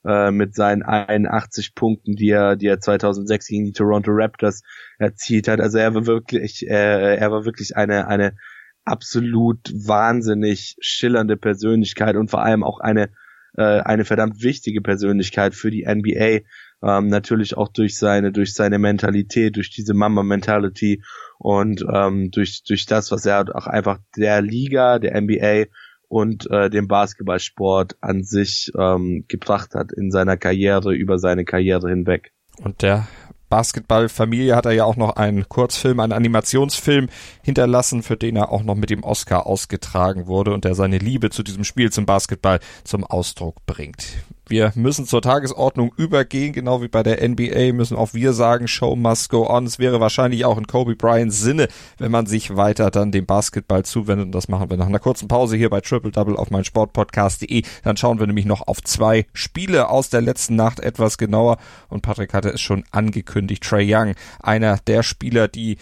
äh, 0.05 0.31
mit 0.31 0.55
seinen 0.55 0.83
81 0.83 1.73
Punkten, 1.73 2.15
die 2.15 2.29
er, 2.29 2.55
die 2.55 2.67
er 2.67 2.79
2006 2.79 3.47
gegen 3.47 3.65
die 3.65 3.71
Toronto 3.71 4.11
Raptors 4.13 4.61
erzielt 4.99 5.47
hat. 5.47 5.59
Also 5.59 5.77
er 5.77 5.95
war 5.95 6.05
wirklich, 6.05 6.67
äh, 6.67 7.15
er 7.15 7.31
war 7.31 7.45
wirklich 7.45 7.75
eine, 7.75 8.07
eine 8.07 8.35
absolut 8.83 9.71
wahnsinnig 9.73 10.77
schillernde 10.79 11.37
Persönlichkeit 11.37 12.15
und 12.15 12.29
vor 12.29 12.43
allem 12.43 12.63
auch 12.63 12.79
eine, 12.79 13.09
äh, 13.57 13.79
eine 13.81 14.05
verdammt 14.05 14.43
wichtige 14.43 14.81
Persönlichkeit 14.81 15.55
für 15.55 15.71
die 15.71 15.85
NBA 15.87 16.41
ähm, 16.83 17.07
natürlich 17.07 17.57
auch 17.57 17.69
durch 17.69 17.97
seine, 17.97 18.31
durch 18.31 18.53
seine 18.53 18.79
Mentalität, 18.79 19.55
durch 19.55 19.71
diese 19.71 19.93
Mama-Mentality 19.93 21.01
und 21.39 21.83
ähm, 21.91 22.31
durch, 22.31 22.63
durch 22.63 22.85
das, 22.85 23.11
was 23.11 23.25
er 23.25 23.45
auch 23.55 23.67
einfach 23.67 23.99
der 24.15 24.41
Liga, 24.41 24.99
der 24.99 25.19
NBA 25.19 25.65
und 26.07 26.49
äh, 26.51 26.69
dem 26.69 26.87
Basketballsport 26.87 27.97
an 28.01 28.23
sich 28.23 28.71
ähm, 28.77 29.25
gebracht 29.27 29.73
hat 29.73 29.91
in 29.91 30.11
seiner 30.11 30.37
Karriere, 30.37 30.93
über 30.93 31.17
seine 31.17 31.45
Karriere 31.45 31.89
hinweg. 31.89 32.31
Und 32.61 32.81
der 32.83 33.07
Basketballfamilie 33.49 34.55
hat 34.55 34.65
er 34.65 34.71
ja 34.71 34.85
auch 34.85 34.95
noch 34.95 35.15
einen 35.15 35.47
Kurzfilm, 35.47 35.99
einen 35.99 36.13
Animationsfilm 36.13 37.09
hinterlassen, 37.43 38.03
für 38.03 38.17
den 38.17 38.35
er 38.35 38.51
auch 38.51 38.63
noch 38.63 38.75
mit 38.75 38.89
dem 38.89 39.03
Oscar 39.03 39.45
ausgetragen 39.45 40.27
wurde 40.27 40.53
und 40.53 40.65
der 40.65 40.75
seine 40.75 40.97
Liebe 40.97 41.29
zu 41.29 41.43
diesem 41.43 41.63
Spiel 41.63 41.91
zum 41.91 42.05
Basketball 42.05 42.59
zum 42.83 43.03
Ausdruck 43.03 43.65
bringt 43.65 44.05
wir 44.47 44.71
müssen 44.75 45.05
zur 45.05 45.21
Tagesordnung 45.21 45.91
übergehen, 45.97 46.53
genau 46.53 46.81
wie 46.81 46.87
bei 46.87 47.01
der 47.01 47.27
NBA 47.27 47.73
müssen 47.73 47.97
auch 47.97 48.13
wir 48.13 48.33
sagen, 48.33 48.67
Show 48.67 48.95
must 48.95 49.29
go 49.29 49.47
on. 49.49 49.65
Es 49.65 49.79
wäre 49.79 49.99
wahrscheinlich 49.99 50.45
auch 50.45 50.57
in 50.57 50.67
Kobe 50.67 50.95
Bryants 50.95 51.41
Sinne, 51.41 51.67
wenn 51.97 52.11
man 52.11 52.27
sich 52.27 52.55
weiter 52.55 52.91
dann 52.91 53.11
dem 53.11 53.25
Basketball 53.25 53.83
zuwendet. 53.83 54.27
Und 54.27 54.31
das 54.33 54.47
machen 54.47 54.69
wir 54.69 54.77
nach 54.77 54.85
einer 54.85 54.99
kurzen 54.99 55.27
Pause 55.27 55.57
hier 55.57 55.69
bei 55.69 55.81
Triple 55.81 56.11
Double 56.11 56.37
auf 56.37 56.51
mein 56.51 56.63
Sportpodcast.de. 56.63 57.63
Dann 57.83 57.97
schauen 57.97 58.19
wir 58.19 58.27
nämlich 58.27 58.45
noch 58.45 58.67
auf 58.67 58.83
zwei 58.83 59.25
Spiele 59.33 59.89
aus 59.89 60.09
der 60.09 60.21
letzten 60.21 60.55
Nacht 60.55 60.79
etwas 60.79 61.17
genauer. 61.17 61.57
Und 61.89 62.01
Patrick 62.01 62.33
hatte 62.33 62.49
es 62.49 62.61
schon 62.61 62.83
angekündigt. 62.91 63.63
Trey 63.63 63.85
Young, 63.91 64.13
einer 64.39 64.77
der 64.85 65.01
Spieler, 65.01 65.47
die 65.47 65.77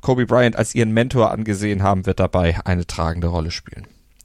Kobe 0.00 0.26
Bryant 0.26 0.56
als 0.56 0.74
ihren 0.74 0.90
Mentor 0.90 1.30
angesehen 1.30 1.82
haben, 1.82 2.06
wird 2.06 2.20
dabei 2.20 2.58
eine 2.64 2.86
tragende 2.86 3.28
Rolle 3.28 3.50
spielen. 3.50 3.86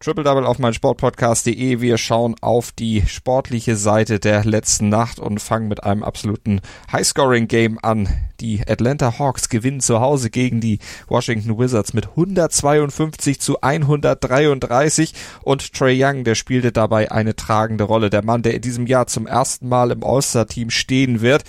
Triple 0.00 0.22
Double 0.22 0.46
auf 0.46 0.60
mein 0.60 0.74
Sportpodcast.de. 0.74 1.80
Wir 1.80 1.98
schauen 1.98 2.36
auf 2.40 2.70
die 2.70 3.02
sportliche 3.08 3.74
Seite 3.74 4.20
der 4.20 4.44
letzten 4.44 4.88
Nacht 4.88 5.18
und 5.18 5.40
fangen 5.40 5.66
mit 5.66 5.82
einem 5.82 6.04
absoluten 6.04 6.60
Highscoring-Game 6.92 7.80
an. 7.82 8.08
Die 8.38 8.62
Atlanta 8.64 9.18
Hawks 9.18 9.48
gewinnen 9.48 9.80
zu 9.80 9.98
Hause 9.98 10.30
gegen 10.30 10.60
die 10.60 10.78
Washington 11.08 11.58
Wizards 11.58 11.94
mit 11.94 12.10
152 12.10 13.40
zu 13.40 13.60
133 13.60 15.14
und 15.42 15.72
Trey 15.72 16.00
Young, 16.00 16.22
der 16.22 16.36
spielte 16.36 16.70
dabei 16.70 17.10
eine 17.10 17.34
tragende 17.34 17.82
Rolle. 17.82 18.08
Der 18.08 18.24
Mann, 18.24 18.42
der 18.42 18.54
in 18.54 18.62
diesem 18.62 18.86
Jahr 18.86 19.08
zum 19.08 19.26
ersten 19.26 19.68
Mal 19.68 19.90
im 19.90 20.04
All-Star-Team 20.04 20.70
stehen 20.70 21.22
wird. 21.22 21.42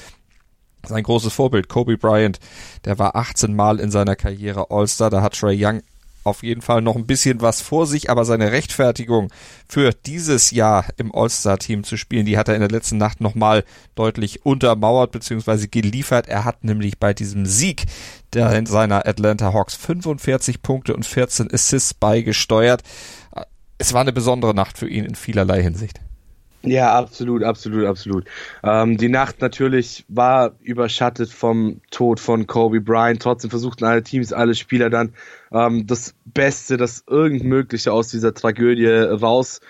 Sein 0.88 1.04
großes 1.04 1.32
Vorbild, 1.32 1.70
Kobe 1.70 2.00
Bryant, 2.00 2.40
der 2.86 2.98
war 2.98 3.16
18 3.16 3.56
Mal 3.56 3.80
in 3.80 3.92
seiner 3.92 4.16
Karriere 4.16 4.72
All-Star. 4.72 5.12
Da 5.12 5.22
hat 5.22 5.38
Trey 5.38 5.56
Young 5.64 5.82
auf 6.30 6.44
jeden 6.44 6.62
Fall 6.62 6.82
noch 6.82 6.96
ein 6.96 7.06
bisschen 7.06 7.42
was 7.42 7.62
vor 7.62 7.86
sich, 7.86 8.10
aber 8.10 8.26
seine 8.26 8.52
Rechtfertigung 8.52 9.32
für 9.68 9.92
dieses 9.92 10.52
Jahr 10.52 10.86
im 10.98 11.14
All-Star-Team 11.14 11.84
zu 11.84 11.98
spielen, 11.98 12.26
die 12.26 12.38
hat 12.38 12.48
er 12.48 12.56
in 12.56 12.62
der 12.62 12.70
letzten 12.70 12.98
Nacht 12.98 13.22
nochmal 13.22 13.64
deutlich 13.96 14.46
untermauert 14.46 15.12
bzw. 15.12 15.68
geliefert. 15.68 16.28
Er 16.28 16.46
hat 16.46 16.64
nämlich 16.64 17.00
bei 17.00 17.14
diesem 17.14 17.46
Sieg 17.46 17.86
der, 18.34 18.66
seiner 18.66 19.06
Atlanta 19.06 19.54
Hawks 19.54 19.76
45 19.76 20.62
Punkte 20.62 20.96
und 20.96 21.06
14 21.06 21.52
Assists 21.54 21.94
beigesteuert. 21.94 22.84
Es 23.78 23.94
war 23.94 24.02
eine 24.02 24.14
besondere 24.14 24.54
Nacht 24.54 24.78
für 24.78 24.90
ihn 24.90 25.06
in 25.06 25.16
vielerlei 25.16 25.62
Hinsicht. 25.62 26.00
Ja, 26.62 26.94
absolut, 26.98 27.42
absolut, 27.44 27.86
absolut. 27.86 28.26
Ähm, 28.64 28.98
die 28.98 29.08
Nacht 29.08 29.40
natürlich 29.40 30.04
war 30.10 30.56
überschattet 30.60 31.32
vom 31.32 31.80
Tod 31.90 32.20
von 32.20 32.48
Kobe 32.48 32.82
Bryant. 32.82 33.22
Trotzdem 33.22 33.50
versuchten 33.50 33.86
alle 33.86 34.04
Teams, 34.04 34.34
alle 34.34 34.54
Spieler 34.56 34.90
dann 34.90 35.14
ähm, 35.54 35.88
das 35.88 36.16
Beste, 36.26 36.76
das 36.76 37.06
irgend 37.08 37.46
Mögliche 37.46 37.94
aus 37.94 38.10
dieser 38.10 38.34
Tragödie 38.34 38.88
raus 38.88 39.62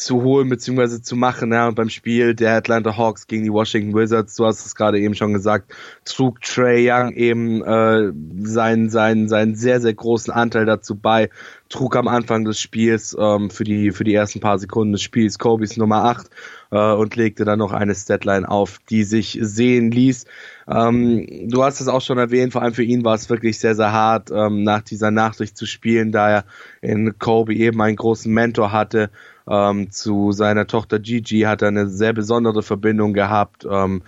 zu 0.00 0.22
holen 0.22 0.48
bzw. 0.48 1.02
zu 1.02 1.14
machen. 1.14 1.52
Ja, 1.52 1.68
und 1.68 1.74
beim 1.74 1.90
Spiel 1.90 2.34
der 2.34 2.56
Atlanta 2.56 2.96
Hawks 2.96 3.26
gegen 3.26 3.44
die 3.44 3.52
Washington 3.52 3.94
Wizards, 3.94 4.34
du 4.34 4.46
hast 4.46 4.64
es 4.64 4.74
gerade 4.74 4.98
eben 4.98 5.14
schon 5.14 5.34
gesagt, 5.34 5.74
trug 6.06 6.40
Trey 6.40 6.90
Young 6.90 7.12
eben 7.12 7.62
äh, 7.62 8.10
seinen, 8.42 8.88
seinen, 8.88 9.28
seinen 9.28 9.56
sehr, 9.56 9.80
sehr 9.80 9.92
großen 9.92 10.32
Anteil 10.32 10.64
dazu 10.64 10.96
bei, 10.96 11.28
trug 11.68 11.96
am 11.96 12.08
Anfang 12.08 12.46
des 12.46 12.58
Spiels 12.58 13.14
ähm, 13.18 13.50
für, 13.50 13.64
die, 13.64 13.90
für 13.90 14.04
die 14.04 14.14
ersten 14.14 14.40
paar 14.40 14.58
Sekunden 14.58 14.92
des 14.92 15.02
Spiels 15.02 15.38
Kobe's 15.38 15.76
Nummer 15.76 16.04
8 16.04 16.30
äh, 16.70 16.92
und 16.92 17.14
legte 17.16 17.44
dann 17.44 17.58
noch 17.58 17.72
eine 17.72 17.94
Statline 17.94 18.48
auf, 18.48 18.78
die 18.88 19.04
sich 19.04 19.38
sehen 19.42 19.90
ließ. 19.90 20.24
Ähm, 20.66 21.50
du 21.50 21.62
hast 21.62 21.80
es 21.80 21.88
auch 21.88 22.00
schon 22.00 22.16
erwähnt, 22.16 22.54
vor 22.54 22.62
allem 22.62 22.74
für 22.74 22.84
ihn 22.84 23.04
war 23.04 23.16
es 23.16 23.28
wirklich 23.28 23.58
sehr, 23.58 23.74
sehr 23.74 23.92
hart, 23.92 24.30
ähm, 24.30 24.62
nach 24.62 24.80
dieser 24.80 25.10
Nachricht 25.10 25.58
zu 25.58 25.66
spielen, 25.66 26.10
da 26.10 26.30
er 26.30 26.44
in 26.80 27.18
Kobe 27.18 27.54
eben 27.54 27.82
einen 27.82 27.96
großen 27.96 28.32
Mentor 28.32 28.72
hatte, 28.72 29.10
ähm, 29.48 29.90
zu 29.90 30.32
seiner 30.32 30.66
Tochter 30.66 30.98
Gigi 30.98 31.40
hat 31.40 31.62
er 31.62 31.68
eine 31.68 31.88
sehr 31.88 32.12
besondere 32.12 32.62
Verbindung 32.62 33.12
gehabt. 33.12 33.66
Ähm, 33.70 34.02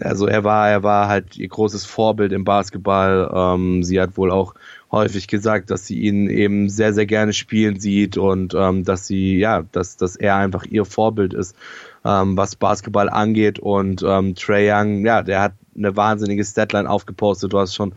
also 0.00 0.26
er 0.26 0.44
war, 0.44 0.68
er 0.68 0.82
war 0.82 1.08
halt 1.08 1.36
ihr 1.36 1.48
großes 1.48 1.84
Vorbild 1.84 2.32
im 2.32 2.44
Basketball. 2.44 3.30
Ähm, 3.34 3.82
sie 3.82 4.00
hat 4.00 4.16
wohl 4.16 4.30
auch 4.30 4.54
häufig 4.90 5.28
gesagt, 5.28 5.70
dass 5.70 5.86
sie 5.86 6.00
ihn 6.00 6.28
eben 6.28 6.68
sehr, 6.68 6.94
sehr 6.94 7.06
gerne 7.06 7.32
spielen 7.32 7.78
sieht 7.78 8.16
und 8.16 8.54
ähm, 8.54 8.84
dass 8.84 9.06
sie, 9.06 9.38
ja, 9.38 9.62
dass, 9.72 9.96
dass 9.96 10.16
er 10.16 10.36
einfach 10.36 10.64
ihr 10.64 10.84
Vorbild 10.84 11.34
ist, 11.34 11.56
ähm, 12.04 12.36
was 12.36 12.56
Basketball 12.56 13.08
angeht. 13.08 13.58
Und 13.58 14.02
ähm, 14.06 14.34
Trey 14.34 14.70
Young, 14.70 15.04
ja, 15.04 15.22
der 15.22 15.42
hat 15.42 15.52
eine 15.76 15.96
wahnsinnige 15.96 16.44
Statline 16.44 16.88
aufgepostet. 16.88 17.52
Du 17.52 17.58
hast 17.58 17.74
schon 17.74 17.94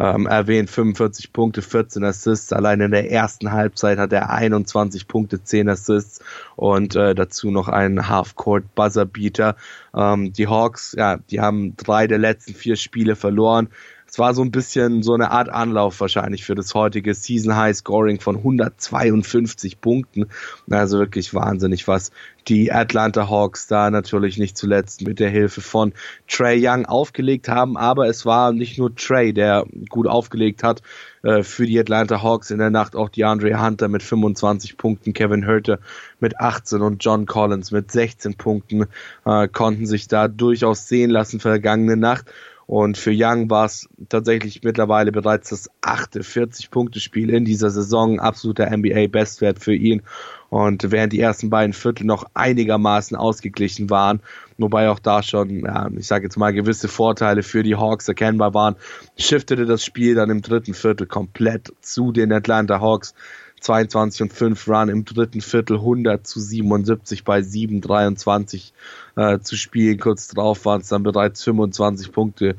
ähm, 0.00 0.26
erwähnt, 0.26 0.70
45 0.70 1.32
Punkte, 1.32 1.60
14 1.60 2.02
Assists. 2.04 2.52
Allein 2.52 2.80
in 2.80 2.90
der 2.90 3.10
ersten 3.12 3.52
Halbzeit 3.52 3.98
hat 3.98 4.12
er 4.12 4.30
21 4.30 5.06
Punkte, 5.06 5.44
10 5.44 5.68
Assists 5.68 6.24
und 6.56 6.96
äh, 6.96 7.14
dazu 7.14 7.50
noch 7.50 7.68
einen 7.68 8.08
Half-Court 8.08 8.74
Buzzerbeater. 8.74 9.56
Ähm, 9.94 10.32
die 10.32 10.48
Hawks, 10.48 10.94
ja, 10.96 11.18
die 11.18 11.40
haben 11.40 11.76
drei 11.76 12.06
der 12.06 12.18
letzten 12.18 12.54
vier 12.54 12.76
Spiele 12.76 13.14
verloren. 13.14 13.68
Es 14.10 14.18
war 14.18 14.34
so 14.34 14.42
ein 14.42 14.50
bisschen 14.50 15.04
so 15.04 15.14
eine 15.14 15.30
Art 15.30 15.48
Anlauf 15.48 16.00
wahrscheinlich 16.00 16.44
für 16.44 16.56
das 16.56 16.74
heutige 16.74 17.14
Season 17.14 17.54
High 17.54 17.76
Scoring 17.76 18.18
von 18.18 18.38
152 18.38 19.80
Punkten. 19.80 20.26
Also 20.68 20.98
wirklich 20.98 21.32
wahnsinnig, 21.32 21.86
was 21.86 22.10
die 22.48 22.72
Atlanta 22.72 23.28
Hawks 23.28 23.68
da 23.68 23.88
natürlich 23.88 24.36
nicht 24.36 24.58
zuletzt 24.58 25.06
mit 25.06 25.20
der 25.20 25.30
Hilfe 25.30 25.60
von 25.60 25.92
Trey 26.26 26.58
Young 26.60 26.86
aufgelegt 26.86 27.48
haben. 27.48 27.76
Aber 27.76 28.08
es 28.08 28.26
war 28.26 28.52
nicht 28.52 28.78
nur 28.78 28.96
Trey, 28.96 29.32
der 29.32 29.64
gut 29.88 30.08
aufgelegt 30.08 30.64
hat 30.64 30.82
äh, 31.22 31.44
für 31.44 31.66
die 31.66 31.78
Atlanta 31.78 32.20
Hawks 32.20 32.50
in 32.50 32.58
der 32.58 32.70
Nacht, 32.70 32.96
auch 32.96 33.10
die 33.10 33.24
Andre 33.24 33.64
Hunter 33.64 33.86
mit 33.86 34.02
25 34.02 34.76
Punkten, 34.76 35.12
Kevin 35.12 35.46
Hurter 35.46 35.78
mit 36.18 36.40
18 36.40 36.80
und 36.80 37.04
John 37.04 37.26
Collins 37.26 37.70
mit 37.70 37.92
16 37.92 38.34
Punkten 38.34 38.86
äh, 39.24 39.46
konnten 39.46 39.86
sich 39.86 40.08
da 40.08 40.26
durchaus 40.26 40.88
sehen 40.88 41.10
lassen 41.10 41.38
vergangene 41.38 41.96
Nacht. 41.96 42.26
Und 42.70 42.96
für 42.96 43.10
Young 43.12 43.50
war 43.50 43.64
es 43.64 43.88
tatsächlich 44.10 44.62
mittlerweile 44.62 45.10
bereits 45.10 45.48
das 45.48 45.68
achte 45.80 46.20
40-Punkte-Spiel 46.20 47.28
in 47.28 47.44
dieser 47.44 47.68
Saison. 47.68 48.20
Absoluter 48.20 48.70
NBA-Bestwert 48.70 49.58
für 49.58 49.74
ihn. 49.74 50.02
Und 50.50 50.92
während 50.92 51.12
die 51.12 51.18
ersten 51.18 51.50
beiden 51.50 51.72
Viertel 51.72 52.06
noch 52.06 52.26
einigermaßen 52.34 53.16
ausgeglichen 53.16 53.90
waren, 53.90 54.20
wobei 54.56 54.88
auch 54.88 55.00
da 55.00 55.24
schon, 55.24 55.64
ja, 55.64 55.90
ich 55.96 56.06
sage 56.06 56.26
jetzt 56.26 56.36
mal, 56.36 56.52
gewisse 56.52 56.86
Vorteile 56.86 57.42
für 57.42 57.64
die 57.64 57.74
Hawks 57.74 58.06
erkennbar 58.06 58.54
waren, 58.54 58.76
shiftete 59.18 59.66
das 59.66 59.84
Spiel 59.84 60.14
dann 60.14 60.30
im 60.30 60.40
dritten 60.40 60.72
Viertel 60.72 61.08
komplett 61.08 61.72
zu 61.80 62.12
den 62.12 62.32
Atlanta 62.32 62.80
Hawks. 62.80 63.14
22 63.60 64.22
und 64.22 64.32
5 64.32 64.68
Run 64.68 64.88
im 64.88 65.04
dritten 65.04 65.40
Viertel 65.40 65.76
100 65.76 66.26
zu 66.26 66.40
77 66.40 67.24
bei 67.24 67.42
7 67.42 67.80
23 67.80 68.72
äh, 69.16 69.38
zu 69.40 69.56
spielen. 69.56 69.98
Kurz 69.98 70.28
drauf 70.28 70.64
waren 70.64 70.80
es 70.80 70.88
dann 70.88 71.02
bereits 71.02 71.44
25 71.44 72.12
Punkte 72.12 72.56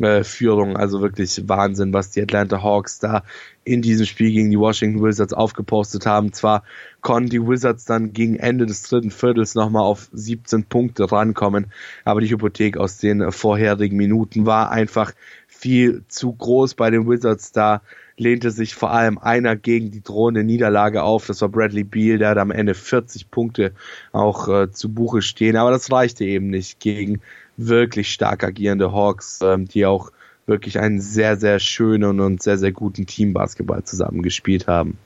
äh, 0.00 0.22
Führung. 0.24 0.76
Also 0.76 1.00
wirklich 1.00 1.48
Wahnsinn, 1.48 1.92
was 1.92 2.10
die 2.10 2.22
Atlanta 2.22 2.62
Hawks 2.62 2.98
da 2.98 3.22
in 3.64 3.80
diesem 3.80 4.06
Spiel 4.06 4.32
gegen 4.32 4.50
die 4.50 4.58
Washington 4.58 5.02
Wizards 5.02 5.32
aufgepostet 5.32 6.04
haben. 6.06 6.32
Zwar 6.32 6.64
konnten 7.00 7.30
die 7.30 7.46
Wizards 7.46 7.84
dann 7.84 8.12
gegen 8.12 8.36
Ende 8.36 8.66
des 8.66 8.82
dritten 8.82 9.10
Viertels 9.10 9.54
nochmal 9.54 9.82
auf 9.82 10.08
17 10.12 10.64
Punkte 10.64 11.10
rankommen, 11.10 11.66
aber 12.04 12.20
die 12.20 12.30
Hypothek 12.30 12.76
aus 12.76 12.98
den 12.98 13.30
vorherigen 13.32 13.96
Minuten 13.96 14.46
war 14.46 14.70
einfach 14.70 15.12
viel 15.46 16.02
zu 16.08 16.32
groß 16.32 16.74
bei 16.74 16.90
den 16.90 17.08
Wizards 17.08 17.52
da 17.52 17.82
lehnte 18.16 18.50
sich 18.50 18.74
vor 18.74 18.90
allem 18.90 19.18
einer 19.18 19.56
gegen 19.56 19.90
die 19.90 20.02
drohende 20.02 20.44
Niederlage 20.44 21.02
auf. 21.02 21.26
Das 21.26 21.40
war 21.42 21.48
Bradley 21.48 21.84
Beal, 21.84 22.18
der 22.18 22.30
hat 22.30 22.38
am 22.38 22.50
Ende 22.50 22.74
40 22.74 23.30
Punkte 23.30 23.72
auch 24.12 24.48
äh, 24.48 24.70
zu 24.70 24.92
Buche 24.92 25.22
stehen. 25.22 25.56
Aber 25.56 25.70
das 25.70 25.90
reichte 25.90 26.24
eben 26.24 26.48
nicht 26.48 26.80
gegen 26.80 27.20
wirklich 27.56 28.12
stark 28.12 28.44
agierende 28.44 28.92
Hawks, 28.92 29.40
ähm, 29.42 29.66
die 29.66 29.86
auch 29.86 30.10
wirklich 30.46 30.78
einen 30.78 31.00
sehr, 31.00 31.36
sehr 31.36 31.58
schönen 31.58 32.20
und 32.20 32.42
sehr, 32.42 32.58
sehr 32.58 32.72
guten 32.72 33.06
Teambasketball 33.06 33.84
zusammengespielt 33.84 34.66
haben 34.66 34.98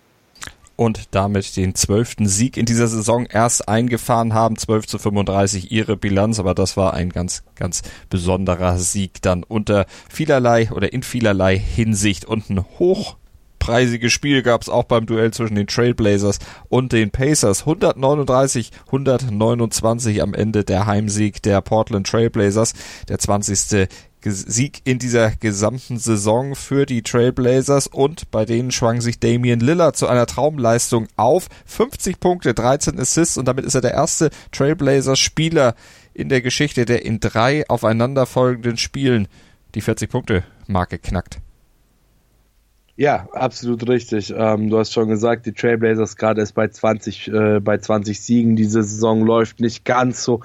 und 0.77 1.15
damit 1.15 1.57
den 1.57 1.75
zwölften 1.75 2.29
Sieg 2.29 2.57
in 2.57 2.67
dieser 2.67 2.87
Saison 2.87 3.27
erst 3.27 3.69
eingefahren 3.69 4.35
haben. 4.35 4.57
12 4.57 4.87
zu 4.87 4.99
35 4.99 5.73
ihre 5.73 5.97
Bilanz, 5.97 6.39
aber 6.39 6.55
das 6.55 6.77
war 6.77 6.95
ein 6.95 7.11
ganz, 7.11 7.43
ganz 7.55 7.83
besonderer 8.11 8.79
Sieg 8.79 9.23
dann 9.23 9.43
unter 9.43 9.87
vielerlei 10.09 10.71
oder 10.71 10.93
in 10.93 11.03
vielerlei 11.03 11.59
Hinsicht 11.59 12.27
und 12.27 12.51
ein 12.51 12.65
hochpreisiges 12.79 14.13
Spiel 14.13 14.43
gab 14.43 14.63
es 14.63 14.69
auch 14.69 14.85
beim 14.85 15.07
Duell 15.07 15.33
zwischen 15.33 15.55
den 15.55 15.67
Trailblazers 15.67 16.39
und 16.69 16.93
den 16.93 17.11
Pacers. 17.11 17.61
139, 17.61 18.71
129 18.87 20.23
am 20.23 20.35
Ende 20.35 20.65
der 20.65 20.87
Heimsieg 20.87 21.43
der 21.43 21.63
Portland 21.63 22.07
Trailblazers, 22.07 22.75
der 23.09 23.19
20. 23.19 23.89
Sieg 24.31 24.81
in 24.85 24.99
dieser 24.99 25.31
gesamten 25.31 25.99
Saison 25.99 26.55
für 26.55 26.87
die 26.87 27.03
Trailblazers 27.03 27.87
und 27.87 28.31
bei 28.31 28.45
denen 28.45 28.71
schwang 28.71 29.01
sich 29.01 29.21
Damian 29.21 29.61
Lillard 29.61 29.97
zu 29.97 30.07
einer 30.07 30.27
Traumleistung 30.27 31.09
auf. 31.17 31.49
50 31.67 32.21
Punkte, 32.21 32.55
13 32.55 32.99
Assists 32.99 33.37
und 33.37 33.47
damit 33.47 33.65
ist 33.65 33.75
er 33.75 33.81
der 33.81 33.95
erste 33.95 34.31
Trailblazers 34.53 35.19
Spieler 35.19 35.75
in 36.15 36.29
der 36.29 36.41
Geschichte, 36.41 36.85
der 36.85 37.05
in 37.05 37.21
drei 37.21 37.69
aufeinanderfolgenden 37.69 38.77
Spielen 38.77 39.29
die 39.75 39.81
40 39.81 40.11
Punkte 40.11 40.45
Marke 40.67 40.99
knackt. 40.99 41.41
Ja, 42.99 43.29
absolut 43.33 43.87
richtig. 43.89 44.33
Ähm, 44.35 44.71
du 44.71 44.79
hast 44.79 44.95
schon 44.95 45.09
gesagt, 45.09 45.45
die 45.45 45.53
Trailblazers 45.53 46.17
gerade 46.17 46.41
ist 46.41 46.53
bei 46.53 46.69
20, 46.69 47.29
äh, 47.29 47.61
bei 47.61 47.77
20 47.77 48.19
Siegen. 48.19 48.57
Diese 48.57 48.83
Saison 48.83 49.23
läuft 49.23 49.61
nicht 49.61 49.85
ganz 49.85 50.25
so, 50.25 50.41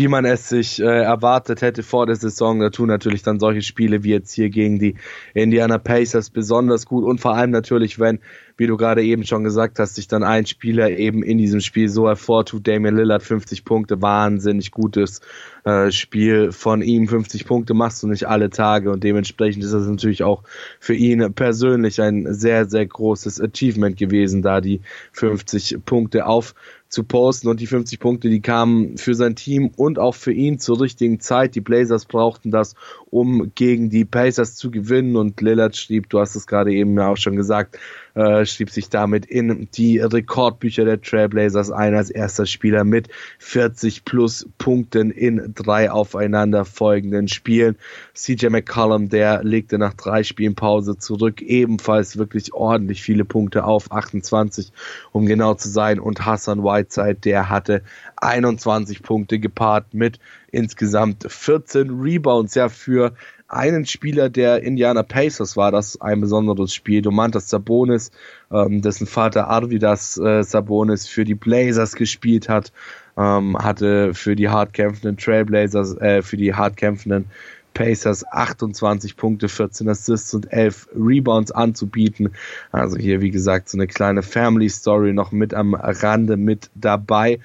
wie 0.00 0.08
man 0.08 0.24
es 0.24 0.48
sich 0.48 0.80
äh, 0.80 0.84
erwartet 0.84 1.60
hätte 1.60 1.82
vor 1.82 2.06
der 2.06 2.16
Saison. 2.16 2.58
Da 2.58 2.70
tun 2.70 2.88
natürlich 2.88 3.22
dann 3.22 3.38
solche 3.38 3.60
Spiele 3.60 4.02
wie 4.02 4.12
jetzt 4.12 4.32
hier 4.32 4.48
gegen 4.48 4.78
die 4.78 4.94
Indiana 5.34 5.76
Pacers 5.76 6.30
besonders 6.30 6.86
gut 6.86 7.04
und 7.04 7.20
vor 7.20 7.34
allem 7.34 7.50
natürlich, 7.50 7.98
wenn 7.98 8.18
wie 8.56 8.66
du 8.66 8.76
gerade 8.76 9.02
eben 9.02 9.24
schon 9.24 9.42
gesagt 9.42 9.78
hast, 9.78 9.94
sich 9.94 10.06
dann 10.06 10.22
ein 10.22 10.44
Spieler 10.44 10.90
eben 10.90 11.22
in 11.22 11.38
diesem 11.38 11.60
Spiel 11.60 11.88
so 11.88 12.08
hervortut. 12.08 12.68
Damian 12.68 12.94
Lillard 12.94 13.22
50 13.22 13.64
Punkte, 13.64 14.02
wahnsinnig 14.02 14.70
gutes 14.70 15.20
äh, 15.64 15.90
Spiel 15.90 16.52
von 16.52 16.82
ihm. 16.82 17.08
50 17.08 17.46
Punkte 17.46 17.72
machst 17.72 18.02
du 18.02 18.06
nicht 18.06 18.28
alle 18.28 18.50
Tage 18.50 18.90
und 18.90 19.02
dementsprechend 19.02 19.64
ist 19.64 19.72
das 19.72 19.86
natürlich 19.86 20.24
auch 20.24 20.44
für 20.78 20.94
ihn 20.94 21.32
persönlich 21.34 22.02
ein 22.02 22.34
sehr, 22.34 22.66
sehr 22.66 22.84
großes 22.84 23.40
Achievement 23.40 23.96
gewesen, 23.96 24.42
da 24.42 24.60
die 24.60 24.82
50 25.12 25.78
Punkte 25.86 26.26
auf 26.26 26.54
zu 26.90 27.04
posten 27.04 27.48
und 27.48 27.60
die 27.60 27.68
50 27.68 28.00
Punkte, 28.00 28.28
die 28.28 28.42
kamen 28.42 28.98
für 28.98 29.14
sein 29.14 29.36
Team 29.36 29.70
und 29.76 29.98
auch 29.98 30.16
für 30.16 30.32
ihn 30.32 30.58
zur 30.58 30.80
richtigen 30.80 31.20
Zeit. 31.20 31.54
Die 31.54 31.60
Blazers 31.60 32.04
brauchten 32.04 32.50
das, 32.50 32.74
um 33.10 33.52
gegen 33.54 33.90
die 33.90 34.04
Pacers 34.04 34.56
zu 34.56 34.72
gewinnen 34.72 35.16
und 35.16 35.40
Lillard 35.40 35.76
schrieb, 35.76 36.10
du 36.10 36.18
hast 36.18 36.34
es 36.34 36.48
gerade 36.48 36.72
eben 36.72 36.96
ja 36.98 37.08
auch 37.08 37.16
schon 37.16 37.36
gesagt, 37.36 37.78
äh, 38.14 38.44
schrieb 38.44 38.70
sich 38.70 38.88
damit 38.88 39.26
in 39.26 39.68
die 39.74 39.98
Rekordbücher 39.98 40.84
der 40.84 41.00
Trailblazers 41.00 41.70
ein 41.70 41.94
als 41.94 42.10
erster 42.10 42.46
Spieler 42.46 42.84
mit 42.84 43.08
40 43.38 44.04
plus 44.04 44.48
Punkten 44.58 45.10
in 45.10 45.52
drei 45.54 45.90
aufeinander 45.90 46.64
folgenden 46.64 47.28
Spielen. 47.28 47.76
CJ 48.14 48.48
McCollum, 48.48 49.08
der 49.08 49.42
legte 49.44 49.78
nach 49.78 49.94
drei 49.94 50.22
Spielen 50.22 50.54
Pause 50.54 50.98
zurück, 50.98 51.42
ebenfalls 51.42 52.16
wirklich 52.16 52.52
ordentlich 52.52 53.02
viele 53.02 53.24
Punkte 53.24 53.64
auf, 53.64 53.92
28 53.92 54.72
um 55.12 55.26
genau 55.26 55.54
zu 55.54 55.68
sein 55.68 56.00
und 56.00 56.24
Hassan 56.24 56.62
Whiteside, 56.62 57.16
der 57.16 57.48
hatte 57.48 57.82
21 58.16 59.02
Punkte 59.02 59.38
gepaart 59.38 59.94
mit 59.94 60.18
insgesamt 60.52 61.26
14 61.28 62.00
Rebounds. 62.00 62.54
Ja, 62.54 62.68
für 62.68 63.12
einen 63.48 63.84
Spieler 63.84 64.28
der 64.28 64.62
Indiana 64.62 65.02
Pacers 65.02 65.56
war 65.56 65.72
das 65.72 66.00
ein 66.00 66.20
besonderes 66.20 66.72
Spiel. 66.72 67.02
Domantas 67.02 67.50
Sabonis, 67.50 68.10
ähm, 68.52 68.80
dessen 68.80 69.06
Vater 69.06 69.48
Arvidas 69.48 70.16
äh, 70.18 70.42
Sabonis 70.42 71.08
für 71.08 71.24
die 71.24 71.34
Blazers 71.34 71.94
gespielt 71.94 72.48
hat, 72.48 72.72
ähm, 73.16 73.56
hatte 73.58 74.14
für 74.14 74.36
die 74.36 74.48
hardkämpfenden 74.48 75.16
Trailblazers, 75.16 75.96
äh, 75.98 76.22
für 76.22 76.36
die 76.36 76.54
hardkämpfenden 76.54 77.26
Pacers 77.74 78.24
28 78.30 79.16
Punkte, 79.16 79.48
14 79.48 79.88
Assists 79.88 80.34
und 80.34 80.52
11 80.52 80.88
Rebounds 80.94 81.52
anzubieten. 81.52 82.30
Also 82.72 82.96
hier, 82.96 83.20
wie 83.20 83.30
gesagt, 83.30 83.68
so 83.68 83.78
eine 83.78 83.86
kleine 83.86 84.22
Family 84.22 84.68
Story 84.68 85.12
noch 85.12 85.32
mit 85.32 85.54
am 85.54 85.74
Rande 85.74 86.36
mit 86.36 86.70
dabei. 86.74 87.38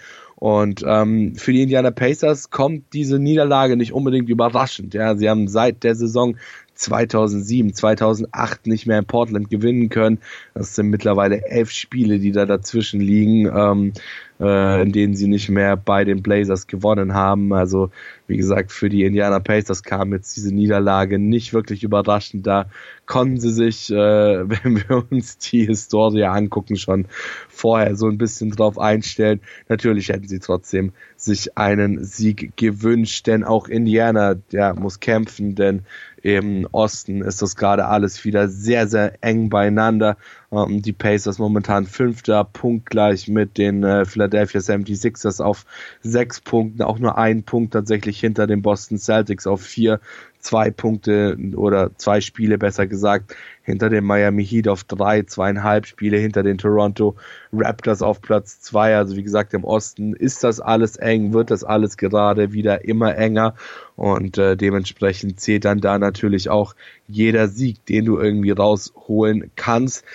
Und 0.46 0.84
ähm, 0.86 1.36
für 1.36 1.54
die 1.54 1.64
Indiana 1.64 1.90
Pacers 1.90 2.52
kommt 2.52 2.94
diese 2.94 3.18
Niederlage 3.18 3.78
nicht 3.78 3.94
unbedingt 3.94 4.30
überraschend. 4.30 4.94
Ja, 4.94 5.16
sie 5.16 5.28
haben 5.28 5.48
seit 5.48 5.84
der 5.84 5.96
Saison 5.96 6.38
2007, 6.76 7.74
2008 7.74 8.68
nicht 8.68 8.86
mehr 8.86 9.00
in 9.00 9.06
Portland 9.06 9.50
gewinnen 9.50 9.90
können. 9.90 10.20
Das 10.54 10.76
sind 10.76 10.92
mittlerweile 10.92 11.48
elf 11.48 11.72
Spiele, 11.72 12.20
die 12.20 12.32
da 12.32 12.46
dazwischen 12.46 13.00
liegen, 13.00 13.48
ähm, 13.48 13.94
äh, 14.40 14.82
in 14.82 14.92
denen 14.92 15.16
sie 15.16 15.28
nicht 15.28 15.50
mehr 15.50 15.78
bei 15.78 16.04
den 16.04 16.22
Blazers 16.22 16.68
gewonnen 16.68 17.14
haben. 17.14 17.54
Also 17.54 17.90
wie 18.28 18.38
gesagt, 18.38 18.72
für 18.72 18.90
die 18.90 19.04
Indiana 19.04 19.40
Pacers 19.40 19.84
kam 19.84 20.12
jetzt 20.14 20.36
diese 20.36 20.54
Niederlage 20.54 21.20
nicht 21.20 21.54
wirklich 21.54 21.84
überraschend. 21.84 22.46
Da 22.46 22.66
konnten 23.06 23.40
sie 23.40 23.52
sich, 23.52 23.92
äh, 23.92 23.96
wenn 23.96 24.78
wir 24.78 25.06
uns 25.10 25.38
die 25.38 25.66
Historie 25.66 26.26
angucken, 26.26 26.76
schon 26.76 27.06
vorher 27.50 27.96
so 27.96 28.08
ein 28.08 28.18
bisschen 28.18 28.52
drauf 28.52 28.78
einstellen. 28.80 29.40
Natürlich 29.70 30.10
hätten 30.10 30.28
sie 30.28 30.40
trotzdem 30.40 30.92
sich 31.16 31.58
einen 31.58 32.04
Sieg 32.04 32.58
gewünscht, 32.58 33.28
denn 33.28 33.44
auch 33.44 33.68
Indiana, 33.68 34.36
der 34.52 34.74
muss 34.76 35.00
kämpfen, 35.00 35.56
denn 35.56 35.84
im 36.22 36.68
Osten 36.72 37.22
ist 37.22 37.44
das 37.44 37.56
gerade 37.56 37.86
alles 37.86 38.26
wieder 38.26 38.50
sehr, 38.50 38.88
sehr 38.88 39.14
eng 39.22 39.50
beieinander. 39.50 40.18
Ähm, 40.56 40.82
die 40.82 40.94
Pacers 40.94 41.38
momentan 41.40 41.86
fünfter, 41.86 42.44
punktgleich 42.44 43.28
mit 43.28 43.58
den 43.58 43.84
äh, 43.84 44.06
Philadelphia 44.06 44.62
76ers 44.62 45.42
auf 45.42 45.66
sechs 46.02 46.40
Punkten, 46.42 46.82
auch 46.82 47.00
nur 47.00 47.18
ein 47.18 47.44
Punkt 47.44 47.74
tatsächlich 47.74 48.20
hinter 48.20 48.48
den 48.48 48.62
Boston 48.62 48.98
Celtics 48.98 49.48
auf 49.48 49.62
vier 49.62 50.00
zwei 50.46 50.70
Punkte 50.70 51.38
oder 51.56 51.90
zwei 51.98 52.22
Spiele 52.22 52.60
besser 52.60 52.86
gesagt 52.86 53.36
hinter 53.64 53.90
den 53.90 54.04
Miami 54.04 54.46
Heat 54.46 54.68
auf 54.68 54.84
drei, 54.84 55.24
zweieinhalb 55.24 55.88
Spiele 55.88 56.18
hinter 56.18 56.44
den 56.44 56.60
Toronto 56.60 57.16
Raptors 57.52 58.04
auf 58.04 58.22
Platz 58.22 58.62
zwei. 58.62 58.96
Also 58.96 59.16
wie 59.16 59.24
gesagt, 59.24 59.56
im 59.56 59.64
Osten 59.64 60.14
ist 60.14 60.44
das 60.44 60.60
alles 60.60 60.98
eng, 60.98 61.34
wird 61.34 61.50
das 61.50 61.64
alles 61.64 61.98
gerade 61.98 62.54
wieder 62.54 62.86
immer 62.86 63.18
enger. 63.18 63.56
Und 63.96 64.38
äh, 64.38 64.56
dementsprechend 64.56 65.40
zählt 65.40 65.66
dann 65.66 65.80
da 65.80 65.98
natürlich 65.98 66.50
auch 66.50 66.76
jeder 67.08 67.48
Sieg, 67.48 67.84
den 67.88 68.06
du 68.06 68.20
irgendwie 68.20 68.52
rausholen 68.52 69.50
kannst 69.56 70.06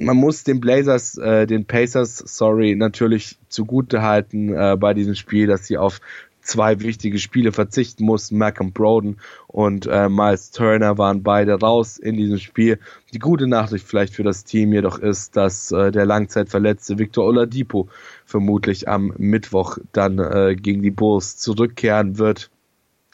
man 0.00 0.16
muss 0.16 0.44
den 0.44 0.60
Blazers, 0.60 1.16
äh, 1.18 1.46
den 1.46 1.64
Pacers, 1.66 2.18
sorry, 2.18 2.74
natürlich 2.74 3.38
zugute 3.48 4.02
halten 4.02 4.54
äh, 4.54 4.76
bei 4.78 4.94
diesem 4.94 5.14
Spiel, 5.14 5.46
dass 5.46 5.66
sie 5.66 5.78
auf 5.78 6.00
zwei 6.40 6.80
wichtige 6.80 7.18
Spiele 7.18 7.52
verzichten 7.52 8.04
mussten. 8.04 8.38
Malcolm 8.38 8.72
Broden 8.72 9.18
und 9.46 9.86
äh, 9.86 10.08
Miles 10.08 10.50
Turner 10.50 10.98
waren 10.98 11.22
beide 11.22 11.54
raus 11.60 11.98
in 11.98 12.16
diesem 12.16 12.38
Spiel. 12.38 12.78
Die 13.12 13.18
gute 13.18 13.46
Nachricht 13.46 13.86
vielleicht 13.86 14.14
für 14.14 14.22
das 14.22 14.44
Team 14.44 14.72
jedoch 14.72 14.98
ist, 14.98 15.36
dass 15.36 15.70
äh, 15.70 15.90
der 15.90 16.06
langzeitverletzte 16.06 16.98
Victor 16.98 17.26
Oladipo 17.26 17.88
vermutlich 18.24 18.88
am 18.88 19.12
Mittwoch 19.18 19.78
dann 19.92 20.18
äh, 20.18 20.56
gegen 20.56 20.82
die 20.82 20.90
Bulls 20.90 21.36
zurückkehren 21.36 22.18
wird. 22.18 22.50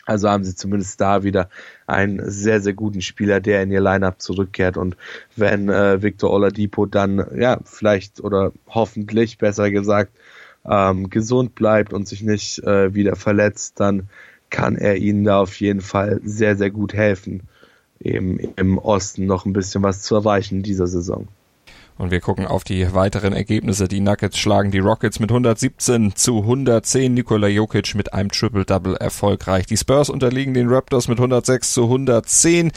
Also 0.07 0.31
haben 0.31 0.45
sie 0.45 0.55
zumindest 0.55 1.01
da 1.01 1.25
wieder 1.25 1.51
einen 1.87 2.31
sehr, 2.31 2.61
sehr 2.61 2.73
guten 2.73 3.03
Spieler, 3.03 3.41
der 3.41 3.63
in 3.63 3.73
ihr 3.73 3.81
Lineup 3.81 4.23
zurückkehrt. 4.23 4.77
Und 4.77 4.97
wenn 5.35 5.69
äh, 5.69 6.01
Victor 6.01 6.31
Oladipo 6.31 6.87
dann, 6.87 7.27
ja, 7.37 7.59
vielleicht 7.65 8.21
oder 8.21 8.53
hoffentlich, 8.69 9.37
besser 9.37 9.71
gesagt, 9.71 10.13
ähm, 10.65 11.11
gesund 11.11 11.55
bleibt 11.57 11.93
und 11.93 12.09
sich 12.09 12.23
nicht 12.23 12.63
äh, 12.63 12.95
wieder 12.95 13.17
verletzt, 13.17 13.81
dann 13.81 14.09
kann 14.49 14.77
er 14.77 14.97
ihnen 14.97 15.25
da 15.25 15.41
auf 15.41 15.59
jeden 15.61 15.81
Fall 15.81 16.21
sehr, 16.25 16.57
sehr 16.57 16.71
gut 16.71 16.95
helfen, 16.95 17.43
eben 18.01 18.39
im 18.57 18.79
Osten 18.79 19.27
noch 19.27 19.45
ein 19.45 19.53
bisschen 19.53 19.83
was 19.83 20.03
zu 20.03 20.15
erreichen 20.15 20.59
in 20.59 20.63
dieser 20.63 20.87
Saison. 20.87 21.27
Und 21.99 22.11
wir 22.11 22.21
gucken 22.21 22.47
auf 22.47 22.63
die 22.63 22.93
weiteren 22.95 23.33
Ergebnisse. 23.33 23.89
Die 23.89 24.01
Nuggets 24.01 24.39
schlagen 24.39 24.71
die 24.71 24.81
Rockets 24.81 25.19
mit 25.19 25.31
117 25.31 26.15
zu 26.15 26.41
110. 26.43 27.15
Nikola 27.15 27.49
Jokic 27.49 27.95
mit 27.95 28.13
einem 28.13 28.31
Triple-Double 28.31 28.97
erfolgreich. 28.97 29.67
Die 29.67 29.79
Spurs 29.79 30.11
unterliegen 30.11 30.53
den 30.53 30.69
Raptors 30.69 31.09
mit 31.09 31.19
106 31.19 31.73
zu 31.73 31.85
110. 31.85 32.73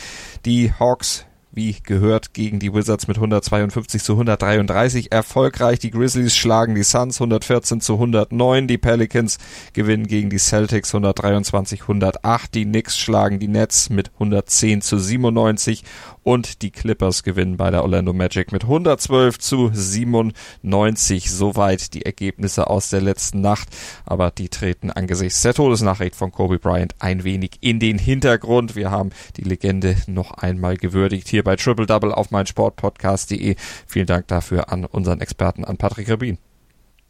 Die 0.45 0.71
Hawks 0.71 1.25
wie 1.51 1.75
gehört, 1.83 2.33
gegen 2.33 2.59
die 2.59 2.73
Wizards 2.73 3.07
mit 3.07 3.17
152 3.17 4.03
zu 4.03 4.13
133 4.13 5.11
erfolgreich. 5.11 5.79
Die 5.79 5.91
Grizzlies 5.91 6.35
schlagen 6.35 6.75
die 6.75 6.83
Suns 6.83 7.19
114 7.19 7.81
zu 7.81 7.93
109. 7.93 8.67
Die 8.67 8.77
Pelicans 8.77 9.39
gewinnen 9.73 10.07
gegen 10.07 10.29
die 10.29 10.37
Celtics 10.37 10.93
123 10.93 11.81
108. 11.81 12.53
Die 12.53 12.65
Knicks 12.65 12.97
schlagen 12.97 13.39
die 13.39 13.47
Nets 13.47 13.89
mit 13.89 14.11
110 14.13 14.81
zu 14.81 14.97
97 14.97 15.83
und 16.29 16.61
die 16.61 16.69
Clippers 16.69 17.23
gewinnen 17.23 17.57
bei 17.57 17.71
der 17.71 17.81
Orlando 17.81 18.13
Magic 18.13 18.51
mit 18.51 18.61
112 18.61 19.39
zu 19.39 19.71
97. 19.73 21.31
Soweit 21.31 21.95
die 21.95 22.05
Ergebnisse 22.05 22.69
aus 22.69 22.91
der 22.91 23.01
letzten 23.01 23.41
Nacht. 23.41 23.69
Aber 24.05 24.29
die 24.29 24.47
treten 24.47 24.91
angesichts 24.91 25.41
der 25.41 25.55
Todesnachricht 25.55 26.15
von 26.15 26.31
Kobe 26.31 26.59
Bryant 26.59 26.93
ein 26.99 27.23
wenig 27.23 27.57
in 27.61 27.79
den 27.79 27.97
Hintergrund. 27.97 28.75
Wir 28.75 28.91
haben 28.91 29.09
die 29.37 29.43
Legende 29.43 29.95
noch 30.05 30.29
einmal 30.29 30.77
gewürdigt 30.77 31.27
hier 31.29 31.43
bei 31.43 31.55
Triple 31.55 31.87
Double 31.87 32.13
auf 32.13 32.29
meinsportpodcast.de. 32.29 33.55
Vielen 33.87 34.05
Dank 34.05 34.27
dafür 34.27 34.71
an 34.71 34.85
unseren 34.85 35.21
Experten, 35.21 35.65
an 35.65 35.77
Patrick 35.77 36.11
Rabin. 36.11 36.37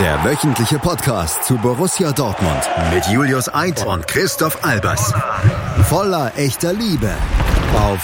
Der 0.00 0.24
wöchentliche 0.24 0.78
Podcast 0.78 1.44
zu 1.44 1.56
Borussia 1.56 2.10
Dortmund 2.10 2.68
mit 2.92 3.06
Julius 3.06 3.52
Eid 3.54 3.86
und 3.86 4.06
Christoph 4.08 4.64
Albers. 4.64 5.12
Voller 5.88 6.32
echter 6.36 6.72
Liebe 6.72 7.14
auf 7.76 8.00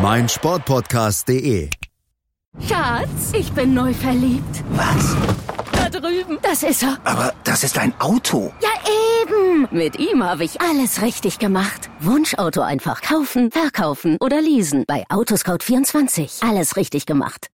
meinsportpodcast.de. 0.00 1.70
Schatz, 2.68 3.32
ich 3.32 3.52
bin 3.52 3.74
neu 3.74 3.92
verliebt. 3.92 4.62
Was? 4.70 5.16
Da 5.72 5.88
drüben. 5.90 6.38
Das 6.42 6.62
ist 6.62 6.82
er. 6.82 6.98
Aber 7.04 7.32
das 7.44 7.64
ist 7.64 7.76
ein 7.78 7.92
Auto. 7.98 8.52
Ja, 8.62 8.68
eben. 9.22 9.68
Mit 9.70 9.98
ihm 9.98 10.22
habe 10.22 10.44
ich 10.44 10.60
alles 10.60 11.02
richtig 11.02 11.38
gemacht. 11.38 11.90
Wunschauto 12.00 12.60
einfach 12.60 13.02
kaufen, 13.02 13.50
verkaufen 13.50 14.16
oder 14.20 14.40
leasen. 14.40 14.84
Bei 14.86 15.04
Autoscout24. 15.08 16.48
Alles 16.48 16.76
richtig 16.76 17.06
gemacht. 17.06 17.46